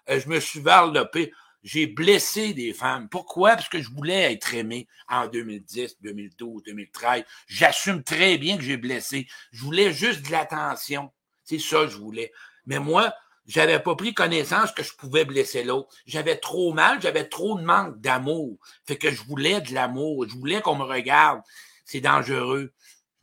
Euh, 0.10 0.20
je 0.20 0.28
me 0.28 0.40
suis 0.42 0.60
varlopé. 0.60 1.32
J'ai 1.64 1.88
blessé 1.88 2.54
des 2.54 2.74
femmes. 2.74 3.08
Pourquoi? 3.08 3.52
Parce 3.52 3.70
que 3.70 3.82
je 3.82 3.90
voulais 3.90 4.34
être 4.34 4.54
aimé 4.54 4.88
en 5.08 5.28
2010, 5.28 6.02
2012, 6.02 6.64
2013. 6.64 7.24
J'assume 7.48 8.04
très 8.04 8.38
bien 8.38 8.58
que 8.58 8.64
j'ai 8.64 8.76
blessé. 8.76 9.28
Je 9.54 9.64
voulais 9.64 9.94
juste 9.94 10.26
de 10.26 10.32
l'attention. 10.32 11.14
C'est 11.46 11.60
ça 11.60 11.84
que 11.84 11.88
je 11.88 11.98
voulais. 11.98 12.34
Mais 12.66 12.80
moi, 12.80 13.14
j'avais 13.46 13.80
pas 13.80 13.96
pris 13.96 14.14
connaissance 14.14 14.72
que 14.72 14.84
je 14.84 14.94
pouvais 14.96 15.26
blesser 15.26 15.64
l'autre. 15.64 15.94
J'avais 16.06 16.38
trop 16.38 16.74
mal, 16.74 17.02
j'avais 17.02 17.28
trop 17.28 17.58
de 17.58 17.64
manque 17.64 18.00
d'amour. 18.00 18.58
Fait 18.86 18.98
que 18.98 19.12
je 19.12 19.24
voulais 19.24 19.62
de 19.62 19.74
l'amour, 19.74 20.26
je 20.28 20.36
voulais 20.36 20.62
qu'on 20.62 20.76
me 20.76 20.84
regarde. 20.84 21.42
C'est 21.86 22.02
dangereux. 22.02 22.74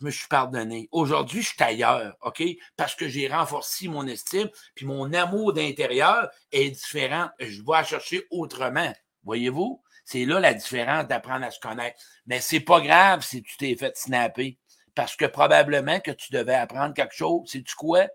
Je 0.00 0.06
me 0.06 0.10
suis 0.10 0.28
pardonné. 0.28 0.88
Aujourd'hui, 0.92 1.42
je 1.42 1.48
suis 1.48 1.62
ailleurs, 1.62 2.16
OK? 2.22 2.42
Parce 2.76 2.94
que 2.94 3.08
j'ai 3.08 3.28
renforcé 3.28 3.88
mon 3.88 4.06
estime, 4.06 4.48
puis 4.74 4.86
mon 4.86 5.12
amour 5.12 5.52
d'intérieur 5.52 6.30
est 6.52 6.70
différent. 6.70 7.28
Je 7.38 7.60
vais 7.62 7.84
chercher 7.84 8.26
autrement. 8.30 8.92
Voyez-vous? 9.24 9.82
C'est 10.04 10.24
là 10.24 10.40
la 10.40 10.54
différence 10.54 11.06
d'apprendre 11.06 11.44
à 11.44 11.50
se 11.50 11.60
connaître. 11.60 12.00
Mais 12.26 12.40
c'est 12.40 12.60
pas 12.60 12.80
grave 12.80 13.22
si 13.22 13.42
tu 13.42 13.56
t'es 13.58 13.76
fait 13.76 13.96
snapper. 13.96 14.58
Parce 14.94 15.16
que 15.16 15.26
probablement 15.26 16.00
que 16.00 16.10
tu 16.10 16.32
devais 16.32 16.54
apprendre 16.54 16.94
quelque 16.94 17.14
chose. 17.14 17.42
C'est-tu 17.46 17.74
quoi? 17.74 18.06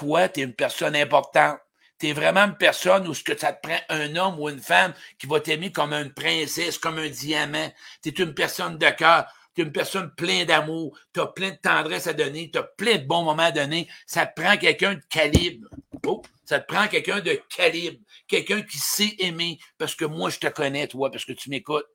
Toi, 0.00 0.30
tu 0.30 0.40
es 0.40 0.44
une 0.44 0.54
personne 0.54 0.96
importante. 0.96 1.58
Tu 1.98 2.08
es 2.08 2.12
vraiment 2.14 2.44
une 2.44 2.56
personne 2.56 3.06
où 3.06 3.12
ce 3.12 3.22
que 3.22 3.36
ça 3.36 3.52
te 3.52 3.60
prend 3.68 3.78
un 3.90 4.16
homme 4.16 4.40
ou 4.40 4.48
une 4.48 4.60
femme 4.60 4.94
qui 5.18 5.26
va 5.26 5.40
t'aimer 5.40 5.70
comme 5.70 5.92
une 5.92 6.14
princesse, 6.14 6.78
comme 6.78 6.96
un 6.96 7.10
diamant. 7.10 7.70
Tu 8.02 8.08
es 8.08 8.12
une 8.12 8.32
personne 8.32 8.78
de 8.78 8.90
cœur. 8.90 9.26
Tu 9.54 9.60
es 9.60 9.64
une 9.64 9.72
personne 9.72 10.10
pleine 10.14 10.46
d'amour. 10.46 10.98
Tu 11.12 11.20
as 11.20 11.26
plein 11.26 11.50
de 11.50 11.56
tendresse 11.56 12.06
à 12.06 12.14
donner. 12.14 12.50
Tu 12.50 12.58
as 12.58 12.62
plein 12.62 12.96
de 12.96 13.04
bons 13.04 13.24
moments 13.24 13.42
à 13.42 13.52
donner. 13.52 13.88
Ça 14.06 14.24
te 14.24 14.40
prend 14.40 14.56
quelqu'un 14.56 14.94
de 14.94 15.02
calibre. 15.10 15.68
Oh, 16.06 16.22
ça 16.46 16.60
te 16.60 16.72
prend 16.72 16.88
quelqu'un 16.88 17.20
de 17.20 17.38
calibre. 17.54 17.98
Quelqu'un 18.26 18.62
qui 18.62 18.78
sait 18.78 19.14
aimer. 19.18 19.58
Parce 19.76 19.94
que 19.94 20.06
moi, 20.06 20.30
je 20.30 20.38
te 20.38 20.46
connais, 20.46 20.86
toi, 20.86 21.10
parce 21.10 21.26
que 21.26 21.32
tu 21.32 21.50
m'écoutes. 21.50 21.86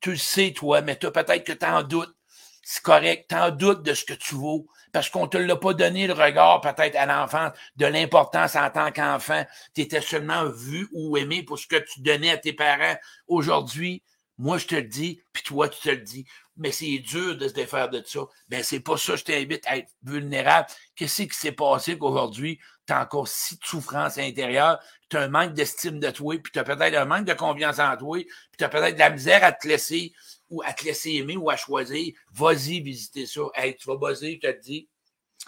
Tu 0.00 0.10
le 0.10 0.16
sais, 0.18 0.52
toi, 0.52 0.82
mais 0.82 0.96
toi, 0.96 1.10
peut-être 1.10 1.44
que 1.44 1.52
tu 1.52 1.64
en 1.64 1.82
doutes. 1.82 2.14
C'est 2.62 2.82
correct. 2.82 3.26
Tu 3.28 3.34
en 3.34 3.50
doutes 3.50 3.82
de 3.82 3.92
ce 3.92 4.04
que 4.04 4.14
tu 4.14 4.36
vaux 4.36 4.66
parce 4.92 5.10
qu'on 5.10 5.26
te 5.26 5.36
l'a 5.36 5.56
pas 5.56 5.74
donné 5.74 6.06
le 6.06 6.12
regard 6.12 6.60
peut-être 6.60 6.96
à 6.96 7.06
l'enfant 7.06 7.50
de 7.76 7.86
l'importance 7.86 8.54
en 8.56 8.70
tant 8.70 8.92
qu'enfant. 8.92 9.44
Tu 9.74 9.82
étais 9.82 10.00
seulement 10.00 10.48
vu 10.48 10.88
ou 10.92 11.16
aimé 11.16 11.42
pour 11.42 11.58
ce 11.58 11.66
que 11.66 11.76
tu 11.76 12.00
donnais 12.00 12.30
à 12.30 12.38
tes 12.38 12.52
parents. 12.52 12.96
Aujourd'hui, 13.26 14.02
moi 14.38 14.58
je 14.58 14.66
te 14.66 14.74
le 14.76 14.82
dis, 14.82 15.20
puis 15.32 15.42
toi 15.42 15.68
tu 15.68 15.80
te 15.80 15.88
le 15.88 15.98
dis, 15.98 16.24
mais 16.56 16.70
c'est 16.70 16.98
dur 16.98 17.36
de 17.36 17.48
se 17.48 17.52
défaire 17.54 17.88
de 17.88 18.02
ça. 18.06 18.20
Ben 18.48 18.62
c'est 18.62 18.80
pas 18.80 18.96
ça, 18.96 19.16
je 19.16 19.24
t'invite 19.24 19.66
à 19.66 19.78
être 19.78 19.90
vulnérable. 20.04 20.68
Qu'est-ce 20.94 21.22
qui 21.22 21.36
s'est 21.36 21.52
passé 21.52 21.98
qu'aujourd'hui, 21.98 22.60
tu 22.86 22.92
as 22.92 23.02
encore 23.02 23.28
si 23.28 23.56
de 23.56 23.64
souffrance 23.64 24.18
intérieure, 24.18 24.78
tu 25.08 25.16
as 25.16 25.22
un 25.22 25.28
manque 25.28 25.54
d'estime 25.54 25.98
de 25.98 26.10
toi, 26.10 26.36
puis 26.42 26.52
tu 26.52 26.58
as 26.58 26.64
peut-être 26.64 26.96
un 26.96 27.04
manque 27.06 27.24
de 27.24 27.32
confiance 27.32 27.78
en 27.78 27.96
toi, 27.96 28.18
puis 28.18 28.56
tu 28.58 28.64
as 28.64 28.68
peut-être 28.68 28.94
de 28.94 29.00
la 29.00 29.10
misère 29.10 29.42
à 29.42 29.52
te 29.52 29.66
laisser 29.66 30.12
ou 30.52 30.62
à 30.62 30.72
te 30.72 30.84
laisser 30.84 31.12
aimer 31.12 31.36
ou 31.36 31.50
à 31.50 31.56
choisir, 31.56 32.14
vas-y 32.32 32.80
visiter 32.80 33.26
ça. 33.26 33.40
Tu 33.56 33.88
vas 33.88 33.96
buzzer, 33.96 34.38
je 34.40 34.48
te 34.48 34.60
dis. 34.60 34.88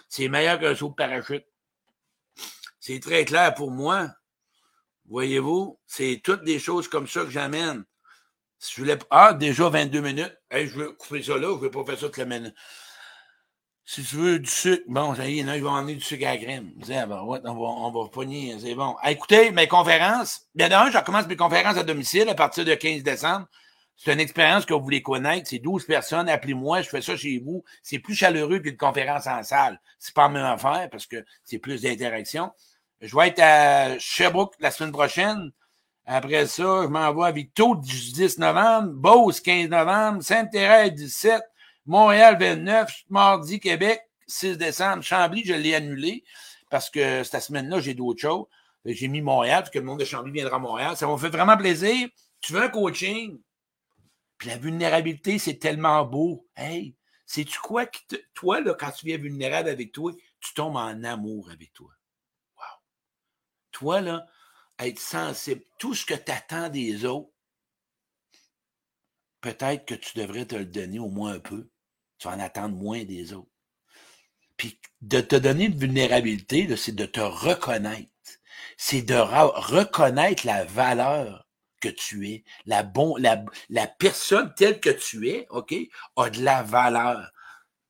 C'est 0.09 0.27
meilleur 0.27 0.59
qu'un 0.59 0.75
saut 0.75 0.89
de 0.89 0.95
parachute. 0.95 1.45
C'est 2.79 2.99
très 2.99 3.23
clair 3.23 3.53
pour 3.53 3.71
moi. 3.71 4.09
Voyez-vous, 5.07 5.79
c'est 5.85 6.21
toutes 6.23 6.43
des 6.43 6.59
choses 6.59 6.87
comme 6.87 7.07
ça 7.07 7.23
que 7.23 7.29
j'amène. 7.29 7.85
Si 8.57 8.73
je 8.73 8.81
voulais. 8.81 8.97
Ah, 9.11 9.33
déjà 9.33 9.69
22 9.69 10.01
minutes. 10.01 10.37
Je 10.51 10.65
veux 10.65 10.91
couper 10.93 11.21
ça 11.21 11.37
là, 11.37 11.49
je 11.49 11.55
ne 11.55 11.59
vais 11.59 11.69
pas 11.69 11.85
faire 11.85 11.99
ça 11.99 12.07
toute 12.07 12.17
la 12.17 12.25
minute. 12.25 12.55
Si 13.87 14.03
tu 14.03 14.15
veux 14.15 14.39
du 14.39 14.49
sucre, 14.49 14.83
bon, 14.87 15.13
ça 15.13 15.29
y 15.29 15.39
est, 15.39 15.57
ils 15.57 15.63
vont 15.63 15.69
emmener 15.69 15.93
du 15.93 16.01
sucre 16.01 16.25
à 16.25 16.31
la 16.31 16.37
crème. 16.37 16.71
on 16.81 17.07
va, 17.07 17.41
on 17.45 17.91
va 17.91 18.09
pogner, 18.09 18.57
c'est 18.59 18.73
bon. 18.73 18.95
écoutez, 19.05 19.51
mes 19.51 19.67
conférences, 19.67 20.47
bien 20.55 20.69
d'un, 20.69 20.89
je 20.89 20.97
recommence 20.97 21.27
mes 21.27 21.35
conférences 21.35 21.77
à 21.77 21.83
domicile 21.83 22.27
à 22.27 22.33
partir 22.33 22.65
du 22.65 22.75
15 22.75 23.03
décembre. 23.03 23.47
C'est 23.97 24.13
une 24.13 24.19
expérience 24.19 24.65
que 24.65 24.73
vous 24.73 24.83
voulez 24.83 25.01
connaître. 25.01 25.47
C'est 25.49 25.59
12 25.59 25.85
personnes. 25.85 26.29
Appelez-moi, 26.29 26.81
je 26.81 26.89
fais 26.89 27.01
ça 27.01 27.15
chez 27.15 27.39
vous. 27.39 27.63
C'est 27.81 27.99
plus 27.99 28.15
chaleureux 28.15 28.59
qu'une 28.59 28.77
conférence 28.77 29.27
en 29.27 29.41
salle. 29.43 29.79
C'est 29.99 30.13
pas 30.13 30.23
la 30.23 30.29
même 30.29 30.45
affaire 30.45 30.89
parce 30.91 31.05
que 31.05 31.23
c'est 31.43 31.59
plus 31.59 31.81
d'interaction. 31.81 32.51
Je 33.01 33.15
vais 33.15 33.29
être 33.29 33.39
à 33.39 33.97
Sherbrooke 33.99 34.55
la 34.59 34.71
semaine 34.71 34.91
prochaine. 34.91 35.51
Après 36.05 36.45
ça, 36.45 36.83
je 36.83 36.87
m'en 36.87 37.13
vais 37.13 37.25
à 37.25 37.31
Victo 37.31 37.75
du 37.75 38.11
10 38.11 38.37
novembre, 38.37 38.89
Beauce 38.93 39.39
15 39.39 39.69
novembre, 39.69 40.21
Sainte-Thérèse 40.21 40.93
17, 40.93 41.41
Montréal 41.87 42.37
29, 42.39 42.91
mardi 43.09 43.59
Québec 43.59 44.01
6 44.27 44.57
décembre, 44.57 45.03
Chambly, 45.03 45.43
je 45.45 45.53
l'ai 45.53 45.75
annulé 45.75 46.23
parce 46.69 46.89
que 46.89 47.23
cette 47.23 47.41
semaine-là, 47.41 47.79
j'ai 47.79 47.93
d'autres 47.93 48.21
choses. 48.21 48.45
J'ai 48.85 49.07
mis 49.07 49.21
Montréal, 49.21 49.61
parce 49.61 49.71
que 49.71 49.79
le 49.79 49.85
monde 49.85 49.99
de 49.99 50.05
Chambly 50.05 50.31
viendra 50.31 50.57
à 50.57 50.59
Montréal. 50.59 50.95
Ça 50.95 51.07
m'a 51.07 51.17
fait 51.17 51.29
vraiment 51.29 51.57
plaisir. 51.57 52.07
Tu 52.39 52.53
veux 52.53 52.61
un 52.61 52.69
coaching? 52.69 53.39
Puis 54.37 54.49
la 54.49 54.57
vulnérabilité, 54.57 55.39
c'est 55.39 55.57
tellement 55.57 56.05
beau. 56.05 56.47
Hey, 56.55 56.95
sais-tu 57.25 57.59
quoi? 57.59 57.85
toi, 58.33 58.61
là, 58.61 58.73
quand 58.73 58.91
tu 58.91 59.05
viens 59.05 59.17
vulnérable 59.17 59.69
avec 59.69 59.91
toi, 59.91 60.11
tu 60.39 60.53
tombes 60.53 60.75
en 60.75 61.03
amour 61.03 61.49
avec 61.49 61.73
toi. 61.73 61.91
Wow. 62.57 62.63
Toi, 63.71 64.01
là, 64.01 64.27
être 64.79 64.99
sensible, 64.99 65.63
tout 65.79 65.93
ce 65.93 66.05
que 66.05 66.13
tu 66.13 66.31
attends 66.31 66.69
des 66.69 67.05
autres, 67.05 67.31
peut-être 69.41 69.85
que 69.85 69.95
tu 69.95 70.17
devrais 70.17 70.45
te 70.45 70.55
le 70.55 70.65
donner 70.65 70.99
au 70.99 71.09
moins 71.09 71.33
un 71.33 71.39
peu. 71.39 71.69
Tu 72.17 72.27
vas 72.27 72.35
en 72.35 72.39
attendre 72.39 72.75
moins 72.75 73.03
des 73.03 73.33
autres. 73.33 73.51
Puis 74.57 74.79
de 75.01 75.21
te 75.21 75.35
donner 75.35 75.65
une 75.65 75.77
vulnérabilité, 75.77 76.73
c'est 76.77 76.95
de 76.95 77.05
te 77.05 77.19
reconnaître. 77.19 78.09
C'est 78.77 79.01
de 79.01 79.15
reconnaître 79.15 80.45
la 80.45 80.65
valeur 80.65 81.44
tu 81.89 82.29
es, 82.29 82.43
la, 82.65 82.83
bon, 82.83 83.15
la, 83.17 83.43
la 83.69 83.87
personne 83.87 84.53
telle 84.55 84.79
que 84.79 84.89
tu 84.89 85.29
es, 85.29 85.47
OK, 85.49 85.73
a 86.15 86.29
de 86.29 86.43
la 86.43 86.63
valeur. 86.63 87.31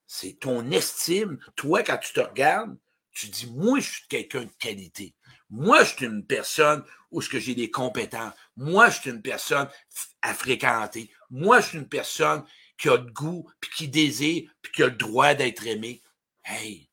C'est 0.07 0.39
ton 0.39 0.69
estime. 0.71 1.39
Toi, 1.55 1.83
quand 1.83 1.97
tu 1.97 2.13
te 2.13 2.19
regardes, 2.19 2.77
tu 3.11 3.27
dis, 3.27 3.47
moi, 3.51 3.79
je 3.79 3.91
suis 3.91 4.07
quelqu'un 4.07 4.43
de 4.43 4.51
qualité. 4.59 5.15
Moi, 5.49 5.83
je 5.83 5.95
suis 5.95 6.05
une 6.05 6.25
personne 6.25 6.83
où 7.11 7.21
ce 7.21 7.29
que 7.29 7.39
j'ai 7.39 7.55
des 7.55 7.71
compétences. 7.71 8.33
Moi, 8.57 8.89
je 8.89 8.99
suis 8.99 9.09
une 9.09 9.21
personne 9.21 9.69
à 10.21 10.33
fréquenter. 10.33 11.09
Moi, 11.29 11.61
je 11.61 11.67
suis 11.67 11.77
une 11.77 11.87
personne 11.87 12.43
qui 12.77 12.89
a 12.89 12.97
de 12.97 13.09
goût, 13.11 13.49
puis 13.61 13.71
qui 13.71 13.87
désire, 13.87 14.49
puis 14.61 14.71
qui 14.73 14.83
a 14.83 14.87
le 14.87 14.91
droit 14.91 15.33
d'être 15.33 15.65
aimé. 15.65 16.01
Hey! 16.43 16.89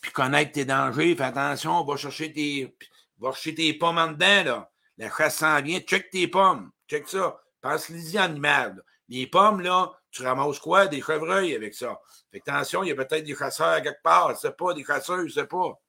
Puis 0.00 0.12
connaître 0.12 0.52
tes 0.52 0.64
dangers, 0.64 1.16
fais 1.16 1.24
attention, 1.24 1.84
va 1.84 1.96
chercher 1.96 2.32
tes, 2.32 2.76
va 3.18 3.32
chercher 3.32 3.54
tes 3.54 3.74
pommes 3.74 3.98
en 3.98 4.12
dedans, 4.12 4.44
là. 4.44 4.72
La 4.98 5.10
chasse 5.10 5.36
s'en 5.36 5.60
vient. 5.62 5.80
Check 5.80 6.10
tes 6.10 6.28
pommes. 6.28 6.70
Check 6.88 7.08
ça. 7.08 7.40
Pense-y 7.60 8.16
animal. 8.18 8.82
Les 9.08 9.26
pommes, 9.26 9.60
là, 9.60 9.92
tu 10.10 10.22
ramasses 10.22 10.58
quoi? 10.58 10.86
Des 10.86 11.00
chevreuils 11.00 11.54
avec 11.54 11.74
ça. 11.74 12.00
Fait 12.30 12.42
attention, 12.46 12.82
il 12.82 12.88
y 12.88 12.92
a 12.92 12.94
peut-être 12.94 13.24
des 13.24 13.34
chasseurs 13.34 13.68
à 13.68 13.80
quelque 13.80 14.02
part. 14.02 14.34
Je 14.34 14.40
sais 14.40 14.52
pas, 14.52 14.74
des 14.74 14.84
chasseurs, 14.84 15.26
je 15.26 15.32
sais 15.32 15.46
pas. 15.46 15.80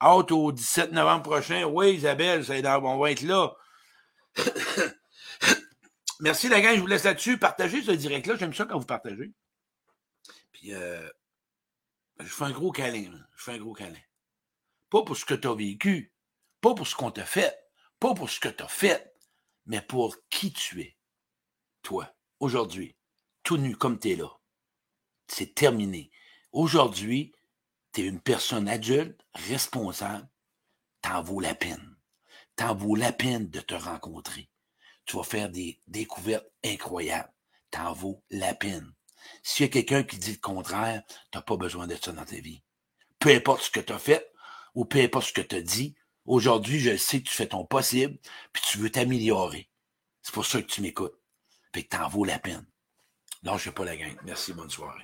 Hâte 0.00 0.32
au 0.32 0.50
17 0.52 0.92
novembre 0.92 1.22
prochain. 1.22 1.64
Oui, 1.64 1.94
Isabelle, 1.94 2.44
on 2.64 2.98
va 2.98 3.10
être 3.12 3.22
là. 3.22 3.54
Merci 6.20 6.48
la 6.48 6.60
gang, 6.60 6.76
je 6.76 6.80
vous 6.80 6.86
laisse 6.86 7.04
là-dessus. 7.04 7.38
Partagez 7.38 7.82
ce 7.82 7.92
direct-là. 7.92 8.36
J'aime 8.36 8.54
ça 8.54 8.64
quand 8.64 8.78
vous 8.78 8.86
partagez. 8.86 9.32
Puis, 10.52 10.74
euh, 10.74 11.08
je 12.20 12.26
fais 12.26 12.44
un 12.44 12.50
gros 12.50 12.72
câlin. 12.72 13.10
Je 13.36 13.42
fais 13.42 13.52
un 13.52 13.58
gros 13.58 13.72
câlin. 13.72 13.98
Pas 14.90 15.02
pour 15.02 15.16
ce 15.16 15.24
que 15.24 15.34
tu 15.34 15.48
as 15.48 15.54
vécu, 15.54 16.12
pas 16.60 16.74
pour 16.74 16.86
ce 16.86 16.94
qu'on 16.94 17.10
t'a 17.10 17.24
fait, 17.24 17.61
Pas 18.02 18.14
pour 18.14 18.28
ce 18.28 18.40
que 18.40 18.48
tu 18.48 18.64
as 18.64 18.68
fait, 18.68 19.14
mais 19.64 19.80
pour 19.80 20.16
qui 20.28 20.52
tu 20.52 20.80
es. 20.80 20.96
Toi, 21.82 22.12
aujourd'hui, 22.40 22.96
tout 23.44 23.58
nu 23.58 23.76
comme 23.76 23.96
tu 23.96 24.10
es 24.10 24.16
là. 24.16 24.40
C'est 25.28 25.54
terminé. 25.54 26.10
Aujourd'hui, 26.50 27.32
tu 27.92 28.00
es 28.00 28.06
une 28.06 28.20
personne 28.20 28.66
adulte, 28.66 29.24
responsable, 29.34 30.28
t'en 31.00 31.22
vaut 31.22 31.38
la 31.38 31.54
peine. 31.54 31.96
T'en 32.56 32.74
vaut 32.74 32.96
la 32.96 33.12
peine 33.12 33.48
de 33.48 33.60
te 33.60 33.74
rencontrer. 33.74 34.50
Tu 35.04 35.16
vas 35.16 35.22
faire 35.22 35.48
des 35.48 35.80
découvertes 35.86 36.50
incroyables. 36.64 37.32
T'en 37.70 37.92
vaut 37.92 38.24
la 38.30 38.52
peine. 38.52 38.92
S'il 39.44 39.66
y 39.66 39.68
a 39.68 39.72
quelqu'un 39.72 40.02
qui 40.02 40.18
dit 40.18 40.32
le 40.32 40.38
contraire, 40.38 41.04
tu 41.06 41.38
n'as 41.38 41.42
pas 41.42 41.56
besoin 41.56 41.86
de 41.86 41.94
ça 41.94 42.10
dans 42.10 42.24
ta 42.24 42.34
vie. 42.34 42.64
Peu 43.20 43.28
importe 43.28 43.62
ce 43.62 43.70
que 43.70 43.78
tu 43.78 43.92
as 43.92 44.00
fait 44.00 44.28
ou 44.74 44.86
peu 44.86 44.98
importe 44.98 45.28
ce 45.28 45.32
que 45.34 45.40
tu 45.40 45.54
as 45.54 45.62
dit, 45.62 45.94
aujourd'hui, 46.24 46.80
je 46.80 46.96
sais 46.96 47.20
que 47.20 47.28
tu 47.28 47.34
fais 47.34 47.48
ton 47.48 47.64
possible, 47.64 48.18
puis 48.52 48.62
tu 48.68 48.78
veux 48.78 48.90
t'améliorer. 48.90 49.68
C'est 50.22 50.34
pour 50.34 50.46
ça 50.46 50.62
que 50.62 50.66
tu 50.66 50.80
m'écoutes. 50.80 51.18
Fait 51.74 51.84
que 51.84 51.96
t'en 51.96 52.08
vaut 52.08 52.24
la 52.24 52.38
peine. 52.38 52.66
Lâche 53.42 53.70
pas 53.70 53.84
la 53.84 53.96
gang. 53.96 54.16
Merci, 54.24 54.52
bonne 54.52 54.70
soirée. 54.70 55.02